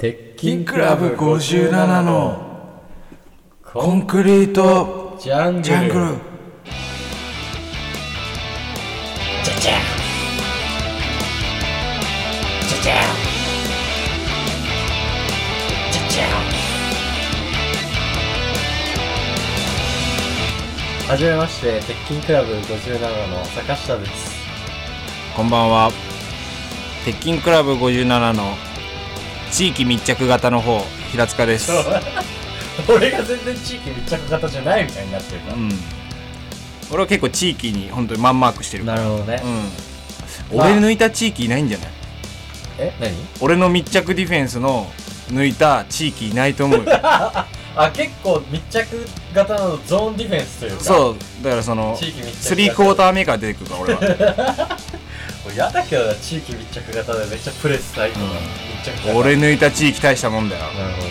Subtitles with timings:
[0.00, 2.70] 鉄キンクラブ57の
[3.64, 5.64] コンクリートジャングル。
[5.64, 6.00] ジャングル
[9.42, 9.72] じゃじゃじゃ
[12.78, 12.92] じゃ
[15.90, 16.22] じゃじゃ
[21.08, 24.30] はじめまして鉄筋クラブ57の坂下です。
[25.34, 25.90] こんばんは。
[27.04, 28.54] 鉄筋クラブ57の
[29.58, 31.72] 地域密着型の方平塚です。
[32.88, 35.72] 俺が全然地域密着型じゃないみたいになってるから、うん。
[36.92, 38.84] 俺は結構地域に本当にマンマークしてる。
[38.84, 39.42] からなるほどね、
[40.52, 40.58] うん。
[40.60, 41.88] 俺抜いた地域いないんじゃない？
[42.78, 43.12] え何？
[43.40, 44.88] 俺の密着ディフェンスの
[45.32, 46.84] 抜いた地域いないと思うよ。
[46.94, 50.84] あ結構密着型のゾーンディフェンスというか。
[50.84, 51.44] そう。
[51.44, 52.42] だからその地域密着型。
[52.44, 54.78] スリークォーター目から出てくるから俺は
[55.48, 58.30] 俺やだけどな地域密着型でめっちゃプレス最高な、うん。
[58.34, 60.62] 密着型俺抜いた地域大したもんだよ。
[60.62, 61.08] なるほど。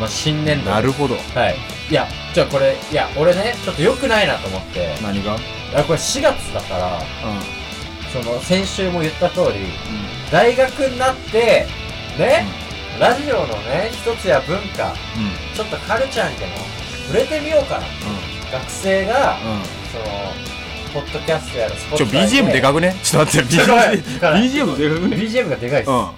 [0.00, 0.70] まあ新年度。
[0.70, 1.14] なるほど。
[1.14, 1.56] はい。
[1.90, 4.94] いやじゃあこれいや俺ねちょっと良くないなと思って。
[5.02, 5.34] 何が？
[5.34, 7.00] うんいやこれ4月だから
[8.12, 9.64] その先週も言った通り
[10.30, 11.66] 大学になって
[12.18, 12.46] ね、
[13.00, 15.56] ラジオのね一つや文化うん。
[15.56, 16.52] ちょっとカルチャーにでも
[17.06, 17.86] 触れてみようかな。
[18.52, 19.62] 学生が、うんうん。
[19.92, 20.04] その
[20.92, 22.60] ポッドキャストやらスポちょ BGM で。
[22.60, 22.94] かくね？
[23.02, 26.10] ちょっと待って BGM でかくね？BGM がでかいです、うん。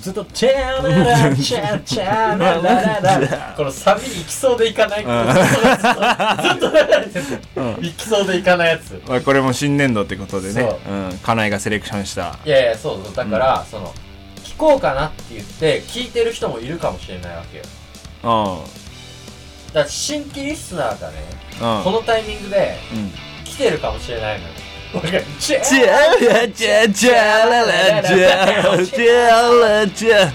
[0.00, 7.20] ずっとチャーララチャーチャーララララこのサビ行きそうでいかないずっとずっと流れてて
[7.56, 10.54] うん行きそうでいかないやつまあこれも新年度ってことでね
[10.86, 13.92] そううん家内がセレクションしたいやいやそうそうだから、その
[14.44, 17.64] 聞こうかなって言って聞いてる人もいるかもしれないわけよ
[18.22, 18.64] うん
[19.74, 21.14] だから新規リスナーがね、
[21.60, 23.29] うんこのタイミングでうん来
[23.60, 24.52] てるかもしれないのよ。
[25.38, 30.32] チャーチャラチャチャララチャラチャラチャ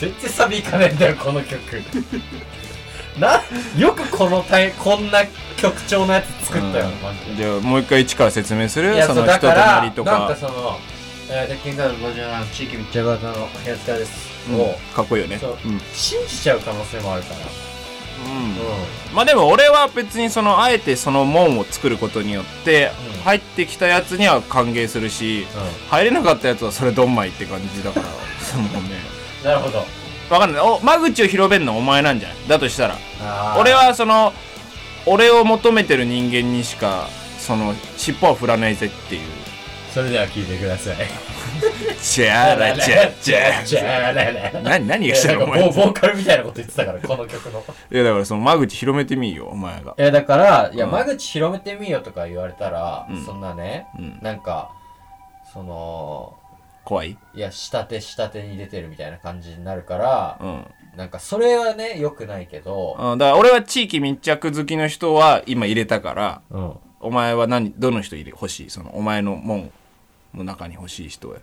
[0.00, 1.58] 全然サビいかねえんだよこの曲。
[3.18, 3.42] な
[3.76, 5.24] よくこのタイこんな
[5.56, 7.42] 曲調のやつ作ったよ、マジで。
[7.42, 8.94] じゃあもう一回一から説明する？
[9.02, 10.12] その人となりとか。
[10.12, 10.78] なんかその
[11.28, 14.60] 「えー、鉄筋ガール57地域密着型の平塚です」うん。
[14.60, 15.38] をかっこいいよね。
[15.38, 15.58] そう。
[15.64, 15.80] うん。
[15.92, 17.67] 信じちゃう可能性もあるから
[18.26, 18.52] うん。
[18.52, 23.22] うまあでも俺は別にそのあえてその門を作ることによってうん。
[23.22, 25.46] 入ってきたやつには歓迎するし
[25.90, 28.06] 入れなかったやつはそれどんまいって感じだから。
[28.44, 28.70] そのね。
[29.42, 29.84] ん、なるほど。
[30.30, 30.62] わかんない。
[30.62, 32.38] お間口を広べるのはお前なんじゃない？
[32.48, 32.98] だとしたら
[33.58, 34.32] 俺はその
[35.06, 37.08] 俺を求めてる人間にしか
[37.38, 39.22] その尻尾は振らないぜっていう。
[39.94, 40.96] それでは聞いてください
[42.00, 45.44] チャラチャチャチャラララ何何がしたの？
[45.44, 45.68] お前。
[45.68, 47.64] ーボーカルみたいなこと言ってたからこの曲の。
[47.90, 49.94] いやだからその間口広めてみいよお前が。
[49.98, 53.24] えだからいやうん間口広めてみよとか言われたら、うん。
[53.24, 54.70] そんなねうんなんか
[55.52, 56.36] その
[56.84, 57.18] 怖い？
[57.34, 60.64] いや下手下手に出てるみたいな感じになるからうん。
[60.96, 69.70] なんかそれはね良くないけどうんだから俺は地域密着好きの人は今入れたからうんお前は何どの人入れ欲しいそのお前の門
[70.38, 71.38] の中に欲しい人へ。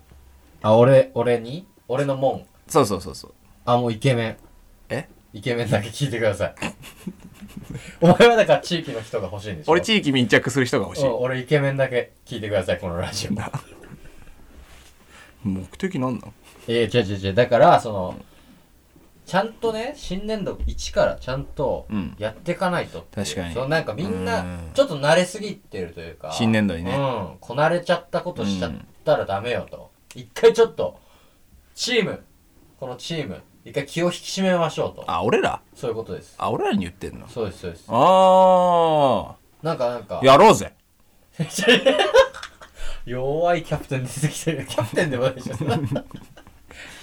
[0.61, 1.67] あ俺俺に？
[1.87, 2.45] 俺の門。
[2.67, 3.33] そうそうそうそう。
[3.65, 4.37] あもうイケメン。
[4.89, 5.07] え？
[5.33, 6.55] イケメンだけ聞いてください。
[8.01, 9.71] お前はだから地域の人が欲しいんでしょ？
[9.71, 11.05] 俺地域密着する人が欲しい。
[11.05, 13.31] うん俺イケメンだけ聞いてくださいこのラジオ。
[15.47, 16.33] 目的なんなん
[16.67, 17.33] いや違う違う違う。
[17.33, 18.15] だからその
[19.25, 22.15] ちゃんとね新年度1からちゃんとうん。
[22.19, 23.25] やっていかないとっていう。
[23.25, 23.53] 確かに。
[23.53, 24.71] そのなんかみんなうん。
[24.73, 26.95] ちょっと慣れすぎてるというか新年度にね。
[26.95, 26.95] う
[27.35, 27.37] ん。
[27.39, 30.99] こなれちゃったことしちゃったらダメよと、一回ちょっと
[31.73, 32.23] チーム
[32.79, 35.03] このチーム一回気を引き締めましょうと。
[35.07, 35.59] あ俺ら？
[35.73, 36.35] そういうことです。
[36.37, 37.27] あ俺らに言ってんの？
[37.27, 37.85] そうですそうです。
[37.87, 40.19] あなんかなんか。
[40.21, 40.71] あやろうぜ。
[43.05, 44.65] 弱いキャプテン出てきてる。
[44.67, 45.55] キャプテンでもないでしょ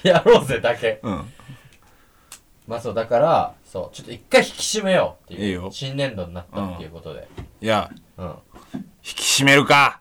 [0.05, 1.00] やろうぜだけ。
[1.03, 1.25] うん
[2.67, 5.69] まあそうだからそうちょっと一回引き締めようっていういいよ。
[5.73, 7.28] 新年度になったっていうことで。
[7.61, 8.27] いやうん、
[8.75, 10.00] 引き締めるか。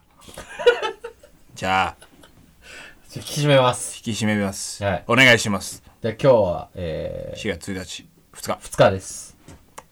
[1.56, 2.08] じゃあ。
[3.14, 3.98] 引き締めます。
[3.98, 5.04] 引き締めます、はい。
[5.08, 5.84] お願いします。
[6.02, 8.08] で今日はえー、4月1日。
[8.34, 8.68] 2日。
[8.70, 9.38] 2日です。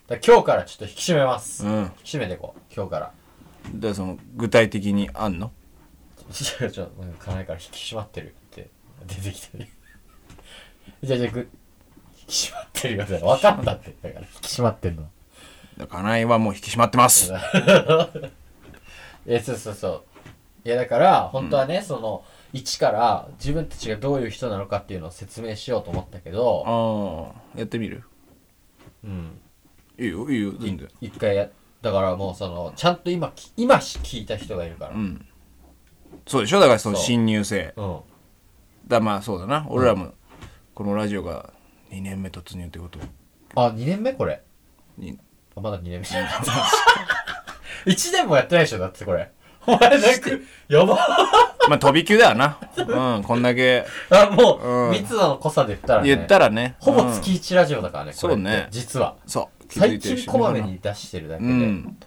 [0.08, 1.82] だ今日からちょっと引き締めます、うん。
[1.84, 2.62] 引き締めていこう。
[2.74, 3.12] 今日から。
[3.74, 5.52] でその具体的にあんの？
[6.32, 8.70] ちょちょなんか家内から引き締まってるって
[9.08, 9.72] 出てきたね
[11.02, 11.48] じゃあじゃあぐ引
[12.30, 13.96] き締まってるよね分かったって。
[14.02, 15.04] だから引き締まってんの。
[15.88, 17.32] 家内はもう引き締まってます。
[19.26, 20.04] えそうそうそう。
[20.66, 28.04] いやだから本当はね、その一から自分たちがどういう人なのかっていうのを説明しようと思ったけどああやってみる？
[29.04, 29.40] うん。
[29.98, 30.88] いいよいいよ全然。
[31.00, 31.48] 一回や
[31.82, 34.92] だからもうそのちゃんと今き今聞いた人がいるから。
[34.96, 35.26] うん。
[36.28, 36.60] そうでしょ？
[36.60, 37.06] だからそのそう。
[37.06, 37.74] 新入生。
[37.78, 38.00] うん。
[38.88, 39.66] だまあそうだな。
[39.70, 40.14] 俺らも
[40.74, 41.54] このラジオが
[41.92, 43.00] 2年目突入ってこと？
[43.56, 44.42] あ2年目これ？
[44.98, 45.18] に
[45.56, 46.06] あまだ2年目
[47.86, 49.32] 1 年もやってないでしょだってこれ。
[49.68, 50.30] お前なんか
[50.68, 50.96] やば。
[51.68, 52.58] まあ飛び級だよな。
[52.78, 53.86] うんこんだけ。
[54.10, 54.92] あもう、うん。
[54.92, 56.08] 密度の濃さで言ったらね。
[56.08, 56.76] 言ったらね。
[56.80, 57.14] ほぼうん。
[57.14, 58.44] 月1ラジオだからね、これって。
[58.44, 58.68] そうね。
[58.72, 59.16] 実は。
[59.28, 59.68] そう。
[59.68, 61.98] 気づ最いてる人近こまめに出してるだけうで、ん。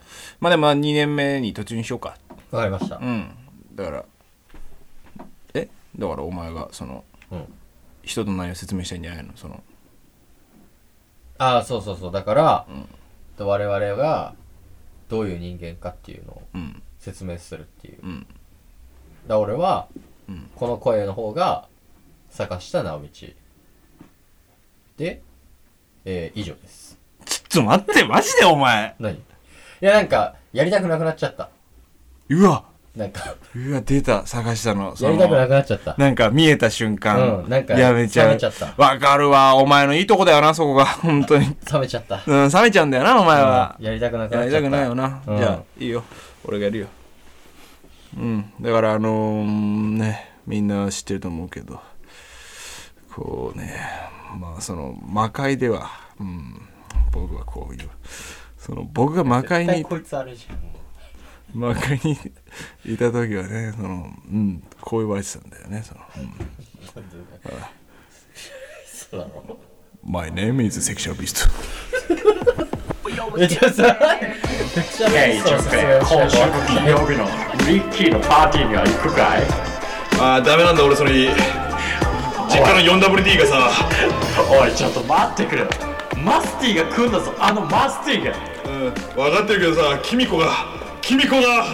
[0.41, 2.17] まあでも2年目に突入しようか。
[2.51, 2.97] わかりました。
[2.97, 3.31] うん。
[3.75, 4.05] だから
[5.55, 5.69] え？
[5.97, 7.45] だからお前がそのうん。
[8.03, 9.33] 人と何を説明したいんじゃないの？
[9.37, 9.63] その
[11.45, 12.13] ああそうそうそう。
[12.13, 12.67] だから、
[13.39, 14.35] 我々が
[15.09, 16.83] どういう人間かっていうのをうん。
[16.99, 18.21] 説明するっていう、うん。
[18.21, 18.35] だか
[19.27, 19.89] ら俺は、
[20.29, 20.49] うん。
[20.55, 21.67] この声の方が
[22.31, 23.09] 坂下直道。
[24.97, 25.21] で、
[26.05, 26.97] えー以上です。
[27.25, 28.95] ちょっと待ってマジでお前。
[29.01, 29.17] 何？
[29.17, 29.21] い
[29.81, 31.51] やなんかやりたくなくなっちゃった。
[32.29, 32.65] うわ
[32.97, 33.35] なんか。
[33.57, 34.27] うわ出た。
[34.27, 34.95] 探したの。
[35.01, 35.95] やりたくなくなっちゃった。
[35.97, 39.55] なんか見えた瞬間、うんなんかやめちゃう冷めちゃったわかるわ。
[39.57, 40.85] お前のいいとこだよなそこが。
[41.01, 41.57] 本当に。
[41.73, 42.23] 冷めちゃった。
[42.27, 44.69] うん冷めちゃうんだよなお前は、うんやりたくなくなやりっちゃった。
[44.69, 45.39] たくないよな、うん。
[45.39, 46.05] じゃあいいよ。
[46.45, 46.87] 俺がやるよ。
[48.17, 48.53] うん。
[48.61, 51.81] だからあのーねみんな知ってると思うけど。
[53.15, 53.79] こうね
[54.39, 56.63] まあその魔界では、うん、
[57.11, 57.89] 僕はこういう。
[58.59, 60.82] その僕が魔界に絶対こいつあれじゃん
[61.55, 62.13] 魔界に
[62.87, 66.33] いた時はねその、うん、こう言われてたんだよねその、うん。
[68.87, 69.59] そうだろ
[70.05, 71.49] My name is Sexual Beast
[73.39, 77.25] えじゃあさめっちゃヘイジョンペ今週の金曜日の
[77.67, 79.43] リッキーのパーティーには行くかい?
[80.21, 81.13] あーダメなんだ俺それ。
[81.13, 83.71] 実家の 4WD がさ。
[84.51, 85.65] おいちょっと待ってくれ
[86.23, 87.33] マスティが来んだぞ。
[87.39, 88.33] あのマスティが。
[88.67, 90.49] うん分かってるけどさキミコが
[91.03, 91.65] キミコが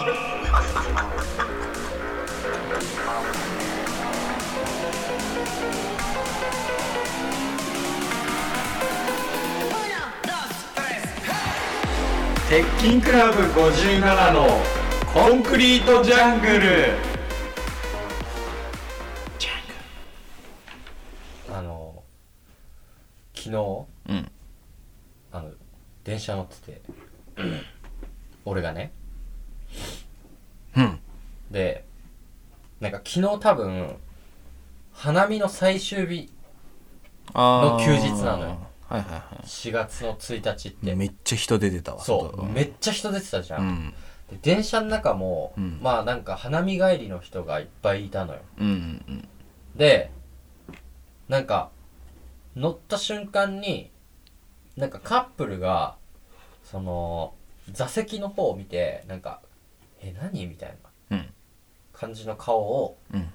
[12.49, 14.47] 鉄筋クラブ57の
[15.13, 16.93] コンクリートジャングル。
[21.53, 22.03] あの
[23.35, 24.31] 昨日うん。
[25.31, 25.51] あの
[26.03, 26.81] 電車乗ってて。
[28.45, 28.91] 俺がね
[30.75, 30.99] うん。
[31.51, 31.85] で
[32.79, 33.95] なんか昨日多分
[34.93, 36.31] 花見の最終日
[37.33, 38.69] あの休日なのよ。
[38.87, 40.91] はいはいは4月の1日って。
[40.91, 42.45] いめっちゃ人出てたわそう。
[42.45, 43.67] めめっちゃ人出てたじゃ、うん。
[43.67, 43.93] ん
[44.29, 45.79] で電車の中も、うん。
[45.81, 48.39] まあなんか花見帰りの人がいっぱいいたのよ。
[48.59, 49.27] うんうん。
[49.75, 50.11] で
[51.27, 51.69] なんか
[52.55, 53.91] 乗った瞬間に
[54.75, 55.95] なんかカップルが
[56.63, 57.33] その
[57.71, 59.41] 座席の方を見てなんか
[59.99, 60.77] 「え何?」みたい
[61.09, 61.33] なうん。
[61.93, 63.29] 感じの顔をうん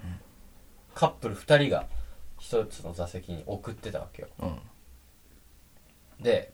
[0.95, 1.87] カップル2人が
[2.39, 4.29] 一つの座席に送ってたわけよ。
[4.39, 4.61] うん。
[6.21, 6.53] で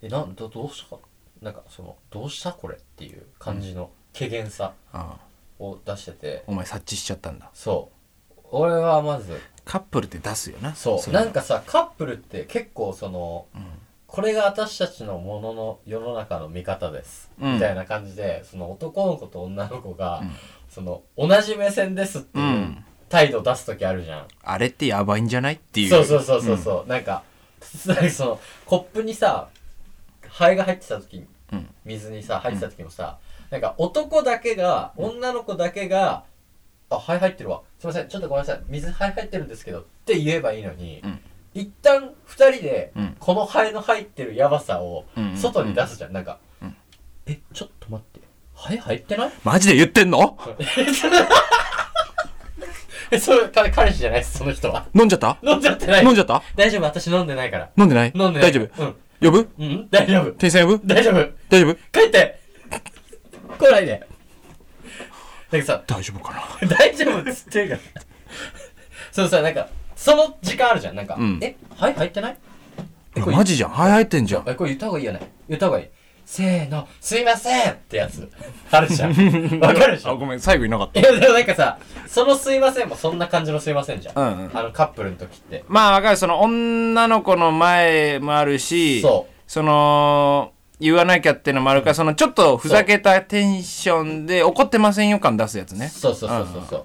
[0.00, 0.96] えなんどどうした？
[1.40, 5.32] なんかそのどうしたこれっていう感じの怪げさああ。
[5.58, 7.50] を出してて、お前察知しちゃったんだ。
[7.54, 7.90] そ
[8.36, 8.40] う。
[8.50, 10.74] 俺はまずカップルって出すよな。
[10.74, 11.10] そう。
[11.12, 11.24] れは。
[11.24, 13.71] なんかさカップルって結構その、ん
[14.12, 17.54] これが私たちのものの世の中の見方です、うん。
[17.54, 20.30] みたいな感じでその男の子と女の子が、ん。
[20.68, 22.84] その同じ目線ですってういうん。
[23.08, 25.88] 態度出す時あるじゃん、あれってやばいんじゃないっていう。
[25.88, 27.04] そうそうそうそうそう、なん。
[27.04, 27.22] か
[27.86, 29.48] なんか そのコップにさ
[30.28, 31.26] ハエが入ってた時
[31.86, 33.16] 水にさ入ってた時もさ、
[33.48, 36.24] なんか男だけが女の子だけが
[36.90, 37.62] 「あハエ入ってるわ。
[37.78, 38.08] すいません。
[38.08, 38.62] ちょっとごめんなさい。
[38.66, 41.20] 水ハエ入ってるんですけど」って言えばいいのに、うん
[41.54, 43.16] 一旦二人でうん。
[43.18, 46.76] このハエの入ってるヤバさをうん外に出すじゃん、なんか、うん。
[47.26, 48.20] えちょっと待って。
[48.54, 49.30] ハエ入ってない？
[49.44, 50.38] マジで言ってんの？
[53.10, 54.86] えそう彼彼氏じゃないですその人は。
[54.94, 55.36] 飲んじゃった？
[55.42, 56.04] 飲んじゃってない。
[56.04, 56.42] 飲んじゃった？
[56.56, 57.70] 大丈夫私飲んでないから。
[57.76, 58.12] 飲んでない？
[58.14, 58.50] 飲んでない。
[58.50, 58.82] 大丈夫。
[58.82, 58.96] うん。
[59.20, 59.50] 呼ぶ？
[59.58, 60.32] うん大丈夫。
[60.32, 60.86] 店員さん呼ぶ？
[60.86, 61.14] 大丈夫。
[61.50, 61.74] 大丈夫？
[61.92, 62.40] 帰って。
[63.58, 64.06] 来ないで。
[65.50, 66.32] なんかさ大丈夫か
[66.62, 66.68] な？
[66.76, 68.02] 大丈夫っつってるから。
[69.10, 69.68] そうさなんか
[70.02, 70.96] その時間あるじゃん。
[70.96, 71.38] なんか、うん。
[71.40, 72.36] えはい入ってない？
[73.14, 73.70] えこれマジじゃん。
[73.70, 74.42] はい入ってんじゃん。
[74.48, 75.20] えこれ言った方がいいよね。
[75.48, 75.88] 言った方がいい。
[76.24, 76.88] せーの。
[77.00, 78.28] すいませんってやつ。
[78.72, 79.10] あるじゃん。
[79.62, 80.10] わかるでしょ？
[80.10, 80.98] あごめん最後いなかった。
[80.98, 81.78] いやでもなんかさ
[82.08, 84.50] そのすいませんもそんな感じのすいませんじゃん、うんうん。
[84.52, 85.64] あのカップルの時って。
[85.68, 86.16] まあわかる。
[86.16, 95.88] その女の子の前もあるしそその言わなきゃってのもあるからそのちょっとふざけたテンションで怒ってませんよ感出すやつね。
[95.88, 96.76] そうそうそうそうそ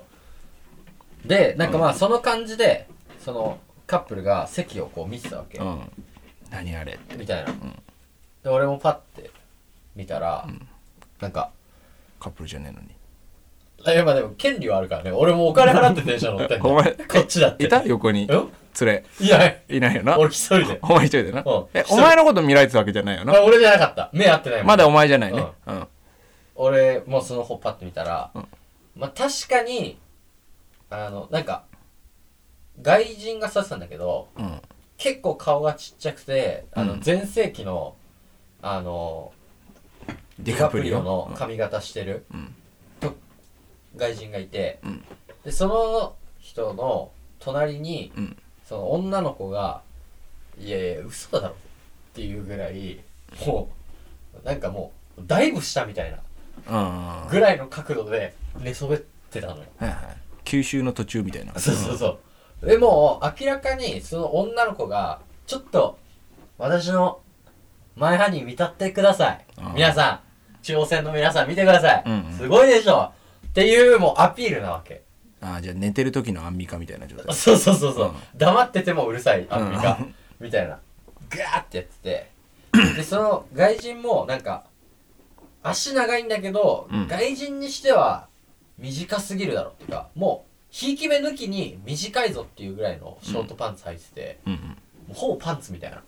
[1.26, 1.28] う。
[1.28, 2.88] でなんかまあその感じで
[3.28, 3.58] その
[3.88, 5.82] カップルが席をこう見てたわけ、うん。
[6.50, 7.18] 何あれって。
[7.18, 7.52] みたいな、
[8.42, 9.32] で俺もパッて
[9.98, 10.48] 見たら、
[11.20, 11.52] なんか
[12.22, 12.88] カップルじゃねえのに。
[13.86, 15.12] あいやまあでも権利はあるからね。
[15.12, 17.66] 俺もお金払って電車乗ってんだ お前こっちだって。
[17.66, 18.28] いた横にん？
[18.28, 19.04] 連れ。
[19.20, 19.58] いや。
[19.68, 20.18] いないよな。
[20.18, 20.80] 俺一人で。
[20.84, 21.44] お前一人でな。
[21.46, 21.66] うん。
[21.74, 23.36] えお前のこと見られてたわけじゃないよな。
[23.36, 24.10] あ俺じゃなかった。
[24.14, 24.68] 目合ってないもん。
[24.68, 25.46] まだお前じゃないね。
[25.66, 25.88] うん。
[26.56, 28.48] 俺もうその方パッと見たら、うん。
[28.96, 30.00] まあ確かに
[30.90, 31.66] あのなんか
[32.82, 34.62] 外人が座ってたんだけどうん。
[34.98, 37.02] 結構顔がちっちゃくてあのうん。
[37.02, 37.96] 全盛期の、
[38.62, 39.32] あの
[40.40, 41.04] ディカプリオ？
[41.04, 42.56] の髪型してる、うん。
[43.00, 43.16] と
[43.96, 45.04] 外人がいて、うん。
[45.44, 48.38] でその人の隣に、うん。
[48.66, 49.82] その女の子が
[50.60, 51.56] 「いやいや嘘だろ」
[52.12, 53.00] っていうぐらい
[53.46, 53.70] も
[54.44, 59.64] うなんかもうダイブしたみたいなぐらいの角度で寝そべってたのよ。
[59.78, 60.18] はいはい。
[60.44, 61.54] 吸収の途中みたいな。
[61.60, 62.20] そうそうそう。
[62.62, 65.98] でも明らかにその女の子がちょっと
[66.58, 67.20] 私の
[67.96, 70.22] マイハニー見立ってください皆さ
[70.60, 72.04] ん、中央線の皆さん見てください。
[72.06, 73.12] うんうんすごいでしょ
[73.48, 75.04] っていうもうアピールなわけ。
[75.42, 78.08] ああじゃあ寝てる時のアンミカみたいな状態そうそうそうそう。
[78.08, 80.80] うん黙っててもうるさいアンミカ、うんみたいな。
[81.30, 82.32] ガーってやってて。
[82.96, 84.66] で、その外人もなんか
[85.64, 88.28] 足長いんだけど、うん外人にしては
[88.78, 96.02] 短すぎるだろっていうか、もう、ひいき目抜きに短いぞっていうぐらいのショートパンツ履いてて、うんもうほぼパンツみたいな。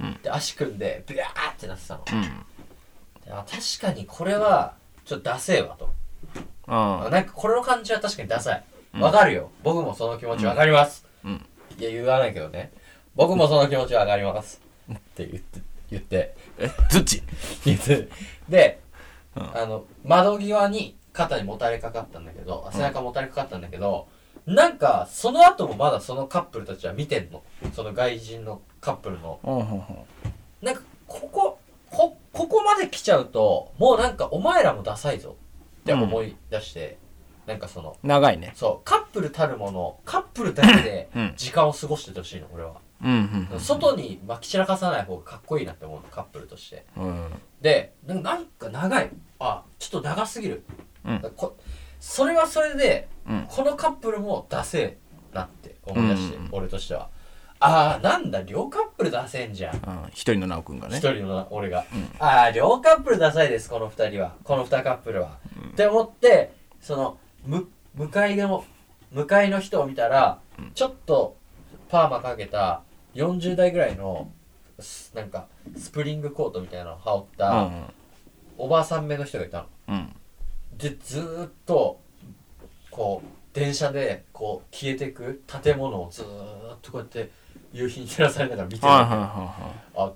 [0.00, 2.04] うんで、足組んで、ビャーってなってたの。
[2.10, 2.24] うんうん
[3.24, 4.74] であ確かにこれは、
[5.04, 5.90] ちょっとダセえわと。
[6.68, 8.64] ああなんかこれの感じは確かにダサい。
[8.94, 9.50] うんわかるよ。
[9.64, 11.04] 僕もその気持ちわかります。
[11.24, 11.44] うん
[11.78, 12.72] いや、言わないけどね。
[13.14, 14.60] 僕もその気持ちわかります。
[14.92, 17.22] って言って、言って、えどっち？
[17.66, 18.08] 言って。
[18.48, 18.80] で、
[19.36, 24.08] うんあの、窓際に肩にもたれかかったんだけど、背中もたれかかったんだけど、
[24.46, 27.42] なんか、その後もまだそのカップルたちは見てんの。
[27.74, 29.38] その外人のカップルの。
[30.62, 31.58] なんか、ここ、
[31.90, 35.36] こ、ここまで来ちゃうと、もうなんかお前らもダサいぞ
[35.80, 36.98] って思い出して、
[37.46, 42.76] なんかその、長いねそう、カップルたるもの、カップルだけでうん時間を過ごしててほしいの、俺は。
[43.02, 46.84] うんうん外にまき散らかさない方がかっこいいなって思うの、カップルとして。
[46.96, 49.10] うんで、なんか長い。
[49.40, 50.64] あ、ちょっと長すぎる。
[51.04, 51.32] うん。
[51.36, 51.56] こ
[52.00, 53.46] それはそれで、うん。
[53.48, 54.98] このカップルもダセえ
[55.34, 56.48] なって思い出して、うん。
[56.52, 57.08] 俺としては。
[57.60, 59.74] ああ、なんだ、両カップルダセえんじゃん。
[59.74, 59.80] うん。
[60.10, 60.98] 一人の直くんがね。
[60.98, 61.84] 一人の俺が、
[62.20, 64.34] ああ両カップルダサいですこの二人は。
[64.44, 65.38] この二カップルは、
[65.70, 68.64] って思ってそのむ向かいの
[69.10, 70.38] 向かいの人を見たら、
[70.74, 71.36] ちょっと
[71.88, 72.82] パーマかけた
[73.14, 74.30] 40代ぐらいの
[74.78, 77.92] すなんかスプリングコートみたいなのを羽織っうたん。
[78.56, 79.66] おばあさん目の人がいたの。
[79.88, 80.14] うん
[80.78, 82.00] でずーっと
[82.90, 87.30] こう電車でこう消えていく建物をずーっとこうやって
[87.72, 90.12] 夕日に照らされながら見てるあ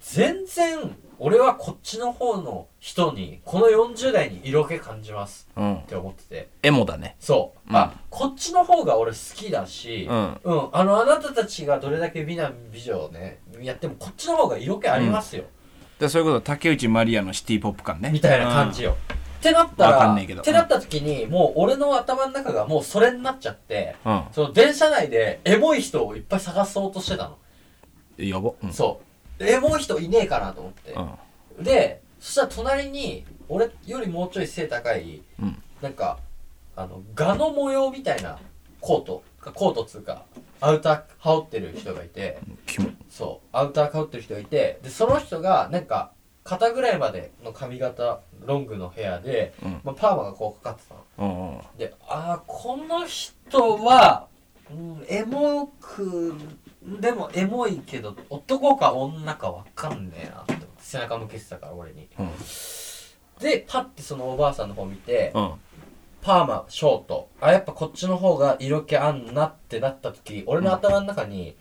[0.00, 5.48] 全然俺はこっちの方の人にこの40代に色気感じます。
[5.56, 5.76] うん。
[5.76, 6.48] って思ってて。
[6.62, 7.16] エモだね。
[7.18, 7.76] そう、うん。
[7.76, 10.40] あこっちの方が俺好きだしうん。
[10.44, 15.44] うん、あのあなたたちがどれだけ美男美女をねやってもこっちの方が色気ありますよ、
[15.98, 18.10] でそういうこと竹内まりやのシティポップ感ね。
[18.10, 18.96] みたいな感じよ、
[19.36, 20.40] ってなったらわかんねえけど。
[20.40, 24.24] ってなった時にもう俺の頭の中がもうそれになっちゃってうん。
[24.32, 27.38] その電車内でエモい人をいっぱい探そうとしてたの、
[28.18, 28.72] やばうん。
[28.72, 29.00] そ
[29.38, 29.44] う。
[29.44, 30.92] エモい人いねえかなと思って、
[31.58, 31.64] うん。
[31.64, 35.62] でそしたら隣に俺よりもうちょい背高いうん。
[35.80, 36.18] なんか
[36.74, 38.38] あのガの模様みたいな
[38.80, 39.22] コート。
[39.54, 40.24] コートっつうか
[40.60, 42.38] アウター羽織ってる人がいて。
[43.08, 43.48] そう。
[43.56, 44.80] アウター羽織ってる人がいて。
[44.82, 46.10] でその人がなんか
[46.46, 49.80] 肩ぐらいまでの髪型ロングのヘアで、うん。
[49.84, 51.02] まあ、パーマがこうかかってたの。
[51.18, 51.60] うんうん。
[51.76, 54.28] でああこの人は、
[54.70, 56.34] うん、エモく
[56.82, 62.08] でもエモいけど男か女かわかんねえなって思って背中向けてたから俺に。
[62.18, 62.30] うん。
[63.40, 65.52] でパッてそのおばあさんの方見てうん。
[66.22, 67.28] パーマショート。
[67.40, 71.56] あやっぱこっちの方が色気あんなってなった時俺の頭の中に、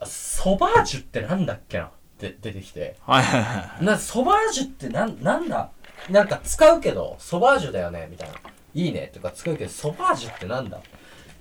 [0.00, 1.90] あソバージュってなんだっけな？
[2.14, 2.96] って出てきて。
[3.06, 5.70] はいはいはいなソバージュってなんなんだ？
[6.08, 8.34] なんか使うけどソバージュだよねみたいな。
[8.74, 9.10] いいね。
[9.12, 10.78] とか使うけどソバージュってなんだ？
[10.78, 10.80] っ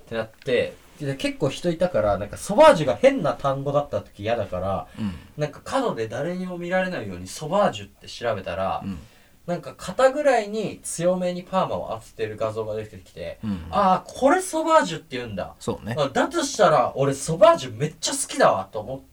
[0.07, 5.13] てなってで結構人いたからなんかソバージュが変な単語だった時嫌だからうん。
[5.37, 8.99] なんか角で誰にも見られないようにソバージュって調べたら、うん。
[9.45, 13.65] なんか肩ぐらいに強めにパーマを当ててる画像が出てきて、うん。
[13.71, 15.55] ああこれソバージュって言うんだ。
[15.59, 15.95] そうね。
[15.97, 19.05] あだとしたら俺ソバージュめっちゃ好きだわと思って、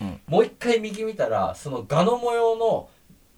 [0.00, 0.20] うん。
[0.26, 2.88] もう一回右見たらそのガの模様の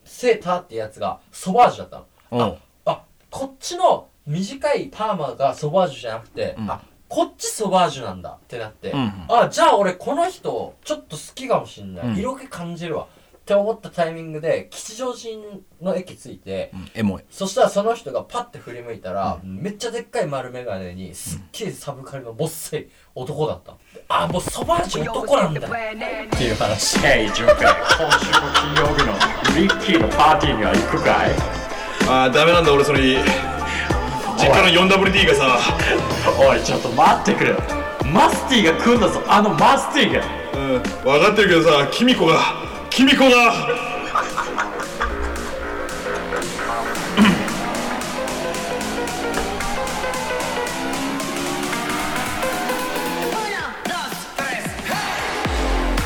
[0.04, 2.50] セーターってやつがソバージュだったの。
[2.50, 2.54] う。
[2.54, 6.70] んあこっちの短いパーマがソバージュじゃなくて、うん。
[6.70, 9.12] あこっちソバージュなんだってなって、うん。
[9.28, 12.16] あじゃあ俺この人ちょっと好きかもしんない、うん。
[12.16, 13.06] 色気感じるわ
[13.48, 15.38] っって思ったタイミングで吉祥寺
[15.80, 17.24] の駅着いて、うんエモい。
[17.30, 23.72] そしたらその人がパッて振り向いたら、めっちゃでっかい丸眼鏡にすっげえサブカルのボッサイ男だった。
[23.94, 25.60] であもうソバージュ男なんだ。
[25.62, 26.98] よっていう話。
[26.98, 29.12] ヘイ、ジュンペイ、今週の金曜日の
[29.56, 31.30] リッキーのパーティーには行くかい？
[32.10, 33.00] ああダメなんだ俺それ。
[33.00, 35.58] 実家の 4WD がさ。
[36.38, 37.54] おい、ちょっと待ってくれ。
[38.12, 40.22] マスティが来んだぞ、あのマスティが。
[40.52, 40.82] うん。
[40.82, 42.67] 分かってるけどさキミコが
[42.98, 43.52] キミコが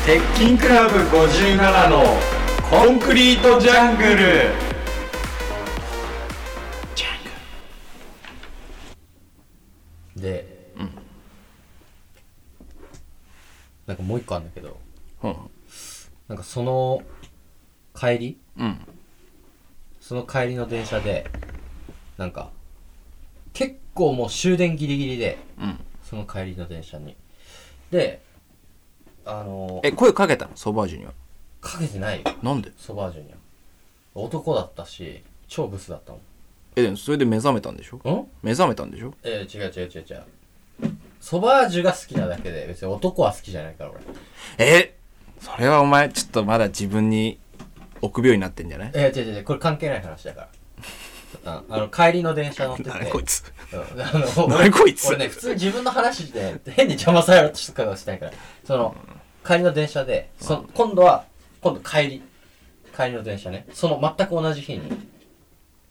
[0.05, 2.03] 鉄筋クラブ57の
[2.69, 4.51] コンクリートジャングル。
[10.21, 10.45] で、
[13.87, 14.79] なんかもう一個あるんだけど。
[15.23, 15.52] うん
[16.27, 17.01] なんかその
[17.95, 18.37] 帰り？
[18.57, 18.79] うん。
[19.99, 21.29] その帰りの電車で
[22.17, 22.49] なんか
[23.53, 25.79] 結構もう終電ギリギリでうん。
[26.03, 27.15] その帰りの電車に。
[27.91, 28.21] で
[29.25, 30.51] あのえ声かけたの？
[30.55, 31.13] ソバージュには。
[31.61, 32.23] かけてないよ。
[32.41, 32.71] なんで？
[32.77, 33.37] ソバージュには。
[34.15, 36.21] 男だったし超ブスだったもん。
[36.75, 37.97] えでもそれで目覚めたんでしょ？
[37.97, 38.27] ん？
[38.41, 39.13] 目覚めたんでしょ？
[39.23, 40.23] えー、違う違う違う違う。
[41.21, 43.99] ソバージュが好きなだけで別に男は好きじゃないから俺。
[44.57, 44.97] え？
[45.43, 47.37] それはお前ちょっとまだ自分に
[48.01, 48.91] 臆病になってんじゃない？
[48.93, 50.47] えー、違う違うこれ関係ない話だから。
[51.45, 52.89] あ あの帰りの電車乗ってて。
[52.89, 53.43] 何こいつ。
[53.73, 54.01] うん。
[54.01, 55.07] あの 何こいつ。
[55.09, 58.31] 俺ね普通に自分の話で変に邪魔されようとしたかしないから。
[58.65, 58.95] その
[59.45, 61.25] 帰りの電車でそ今度は
[61.61, 62.23] 今度帰り
[62.95, 63.65] 帰りの電車ね。
[63.73, 64.81] その全く同じ日に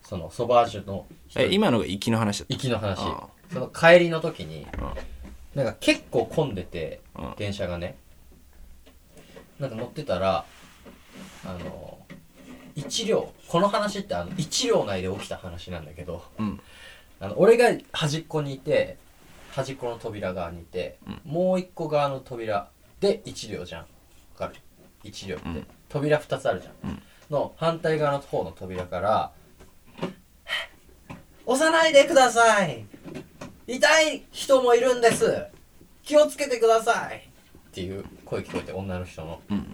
[0.02, 1.06] そのソバージュの
[1.36, 2.98] え今のが行きの話だっ行きの話。
[3.00, 4.66] あその帰りの時に
[5.54, 7.34] なんか結構混んでてうん。
[7.36, 7.96] 電車がね
[9.62, 10.44] なんか乗ってたら
[11.46, 11.98] あの
[12.74, 16.60] 一両この話ってあの一両内で起きた話なんだけどたうん。
[17.20, 18.96] あの俺が端っこにいて
[19.52, 23.80] 端っこの扉側にいて、もう一個側の扉で一両じゃん。
[23.82, 23.86] わ
[24.36, 24.54] かる？
[25.04, 25.66] 一両って、ん。
[25.88, 29.30] 扉二つあるじゃん、の反対側の方の扉から
[31.46, 32.84] 「押さないでください。
[33.66, 35.44] 痛い人もいるんです。
[36.02, 37.18] 気をつけてください」
[37.70, 39.66] っていう声聞こえて女の人の、うん。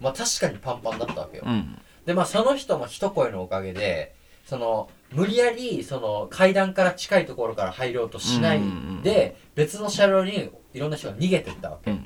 [0.00, 1.76] まあ確かにパンパンだったわけよ、うん。
[2.06, 4.14] でまあその人の一声のおかげで
[4.46, 8.60] その無理やりその階段から近いところから入ろうとしない
[9.02, 12.04] で別の車両にいろんな人が逃げてったわけ、うん。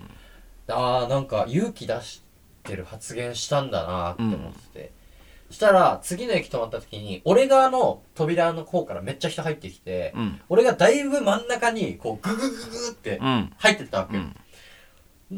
[0.69, 2.23] ああなんか勇気出し
[2.63, 4.93] てる発言したんだなって思ってて、
[5.49, 10.41] そしたら次の駅止まった時に俺側の扉の方からめっちゃ人入ってきて、うん。
[10.49, 13.53] 俺がだいぶ真ん中にこうグググググってうん。
[13.59, 14.31] 入ってったわけよ、うん。
[14.31, 14.37] で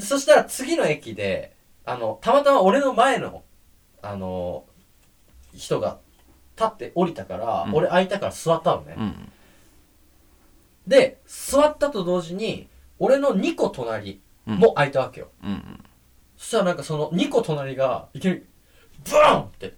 [0.00, 1.54] そしたら次の駅で
[1.85, 3.42] あのたまたま俺の前の
[4.02, 4.64] あの
[5.54, 5.98] 人が
[6.57, 7.74] 立って降りたから、うん。
[7.74, 9.33] 俺空いたから座ったのね、うん。
[10.87, 15.80] で座ったと同時に俺の2個隣も空いたわけよ、うん
[16.37, 18.44] そしたらなんかその2個隣がいきなり
[19.04, 19.74] ブーンって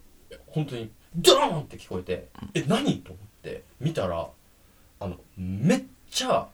[0.47, 4.27] 本当にドーンって聞こえて、え何と思って見たら
[4.99, 6.49] あのめっちゃ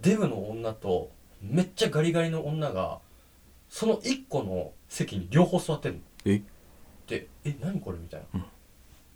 [0.00, 1.10] デブの女と
[1.42, 2.98] めっちゃガリガリの女が
[3.68, 5.98] その1個の席に両方座ってんの。
[6.24, 6.42] え？
[7.06, 7.98] でえ何これ？
[7.98, 8.46] みたいな、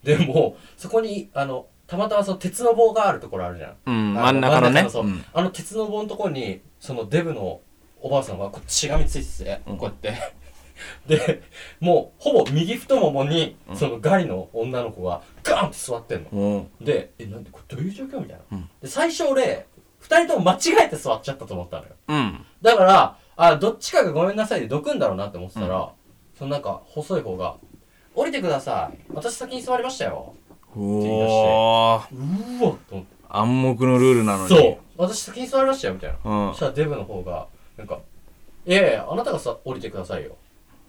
[0.02, 3.76] でもそこにあのたまたまその鉄の棒があるところあるじゃん。
[3.86, 4.88] うんあ真ん中のね。
[4.88, 5.06] そう。
[5.06, 5.24] うん。
[5.32, 7.60] あの鉄の棒のところにそのデブの
[8.00, 9.76] おばあさんがこうしがみついてて、うん。
[9.76, 10.36] こうやって。
[11.06, 11.42] で
[11.80, 18.20] もうほぼ右太ももにそのガリの女の子がガーンって座ってんの、でえなんでこれどういう状況？
[18.20, 18.70] みたいな、うん。
[18.82, 19.66] で最初俺
[19.98, 21.90] 二人とも間違えて座っちゃったと思ったのよ。
[22.08, 22.44] うん。
[22.62, 25.90] だからあどっちかがごめんなさいでどくんだろうなって思ってたら、
[26.38, 27.56] そのなんか細い方が
[28.14, 28.98] 「降りてください。
[29.12, 30.34] 私先に座りましたよ。
[30.76, 32.64] おお」うー。
[32.64, 33.16] わっと思って。
[33.28, 34.48] 暗黙のルールなのに。
[34.48, 34.76] そう。
[34.96, 36.46] 私先に座りましたよみたいな。
[36.48, 36.52] うん。
[36.52, 37.98] そしたらデブの方がなんか
[38.64, 40.36] 「いやいやあなたがさ降りてくださいよ。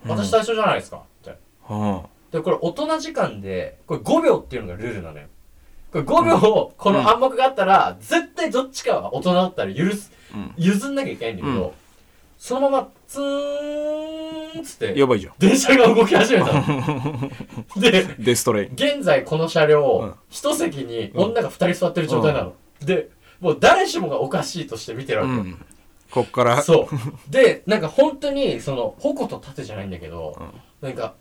[0.06, 1.38] 私最初じゃないですか」みたい
[1.70, 2.02] なうん。
[2.32, 5.28] でこれ大人時間でこれ5秒っていうのがルールなのよ
[5.94, 10.12] 5秒この暗黙があったら、絶対どっちかは大人だったら許す。
[10.34, 10.54] うん。
[10.58, 11.72] 譲んなきゃいけないんだけど、うん。
[12.38, 15.34] そのままツーンっつってやばいじゃん。
[15.40, 17.30] 電車が動き始めたの。
[17.78, 18.68] でデストレイ。
[18.68, 20.14] ン現在この車両、うん。
[20.30, 25.66] 一席に女が2人座ってる状態なの、でもう誰しもがおかしいとして見てるわうん。
[26.12, 26.62] こっから。
[26.62, 27.32] そう。
[27.32, 30.42] で、なんか本当に、その、矛と盾じゃないんだけど、
[30.82, 31.16] なんか、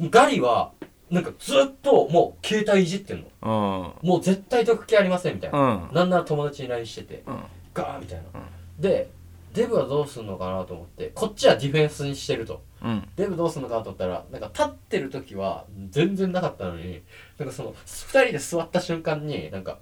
[0.00, 0.72] ガリは、
[1.10, 3.92] なんかずっともう携帯いじってんの。
[4.02, 4.08] うん。
[4.08, 5.58] もう絶対毒気ありませんみたいな。
[5.58, 5.94] うん。
[5.94, 7.42] なんなら友達に LINE してて、うん。
[7.72, 8.24] ガーンみたいな。
[8.78, 9.10] で、
[9.52, 11.12] デブはどうすんのかなと思って。
[11.14, 12.62] こっちはディフェンスにしてると。
[12.82, 13.08] うん。
[13.16, 17.02] デブどうすんのかなと思ったらなんか立ってる時は全然なかったのに
[17.38, 19.78] なんかその2人で座った瞬間になんか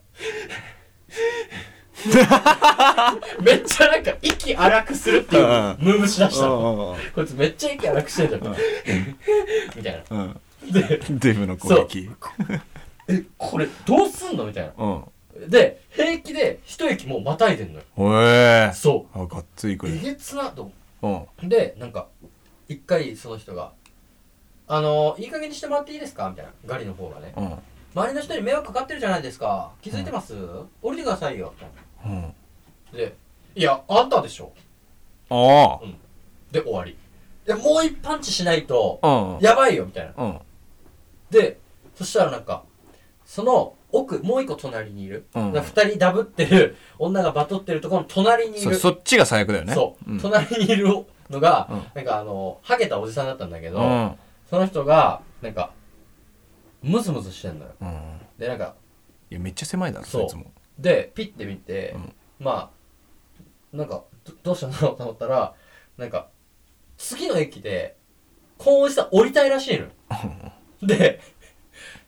[3.43, 5.43] めっちゃなんか息荒くするっていう
[5.79, 6.97] ムーブしだしたの。
[7.15, 8.43] こいつめっちゃ息荒くしてんじゃん。
[9.77, 10.17] みたいな。
[10.17, 12.11] うんでデブの攻撃。
[13.09, 14.73] えこれどうすんのみたいな。
[14.77, 15.05] うん。
[15.51, 17.85] で平気で一息もうまたいでんのよ。
[17.97, 18.71] おえ。
[18.75, 20.71] そあがっつりくるうえげつなと
[21.01, 21.45] 思う。
[21.45, 21.47] ん。
[21.47, 22.07] うでなんか
[22.69, 23.73] 一回その人が
[24.69, 26.53] 「あのいい加減にしてもらっていいですか?」みたいな。
[26.67, 27.33] ガリの方がね。
[27.37, 27.59] うん。
[27.95, 29.71] 周りの人に迷惑かかってるじゃないですか。
[29.83, 30.35] 気づいてます、
[30.81, 31.53] 降りてくださいよ。
[31.59, 32.23] みたいうん。
[32.23, 32.29] な
[32.99, 33.15] で
[33.55, 34.53] 「いやあんたでしょ。
[35.29, 35.81] あ」
[36.53, 36.97] で終わり。
[37.45, 39.39] でもう一パンチしないとあうん。
[39.41, 40.13] やばいよみたいな。
[40.25, 40.39] うん
[41.33, 41.59] で
[41.97, 42.63] そしたらなんか
[43.25, 45.53] その奥もう一個隣にいる、うん。
[45.53, 49.75] だから二人ダブってる女がバトってるところの隣にいそるそっちが最悪だよね。
[49.75, 50.21] そう、ん。
[50.21, 50.87] 隣にいる
[51.31, 51.83] のが、うん。
[51.95, 54.13] なんかあのハゲたおじさんだったんだけど、うん。
[54.49, 55.73] その人がなんか
[56.83, 57.73] ムズムズしてんのよ。
[57.81, 58.21] うん。
[58.39, 58.75] でなんか
[59.31, 60.53] いやめっちゃ狭いだろそいつも。
[60.79, 62.13] でピッて見て、うん。
[62.41, 62.71] ま
[63.73, 64.95] あなんかどどうしたの？
[64.95, 65.55] と思ったら
[65.97, 66.29] なんか
[66.99, 67.97] 次の駅で
[68.59, 69.89] このおじさん降りたいらしいのよ
[70.83, 71.21] で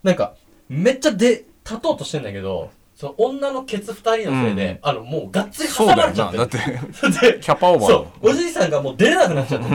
[0.03, 0.35] なんか
[0.69, 6.59] めっちゃで立とうとしてんだけどその女のケツ二人のせいで、あのもうがっつり挟そうだよまれちゃってなだって
[7.33, 9.67] でキャパオーバーそうおじいさんがもう出れなくなっちゃって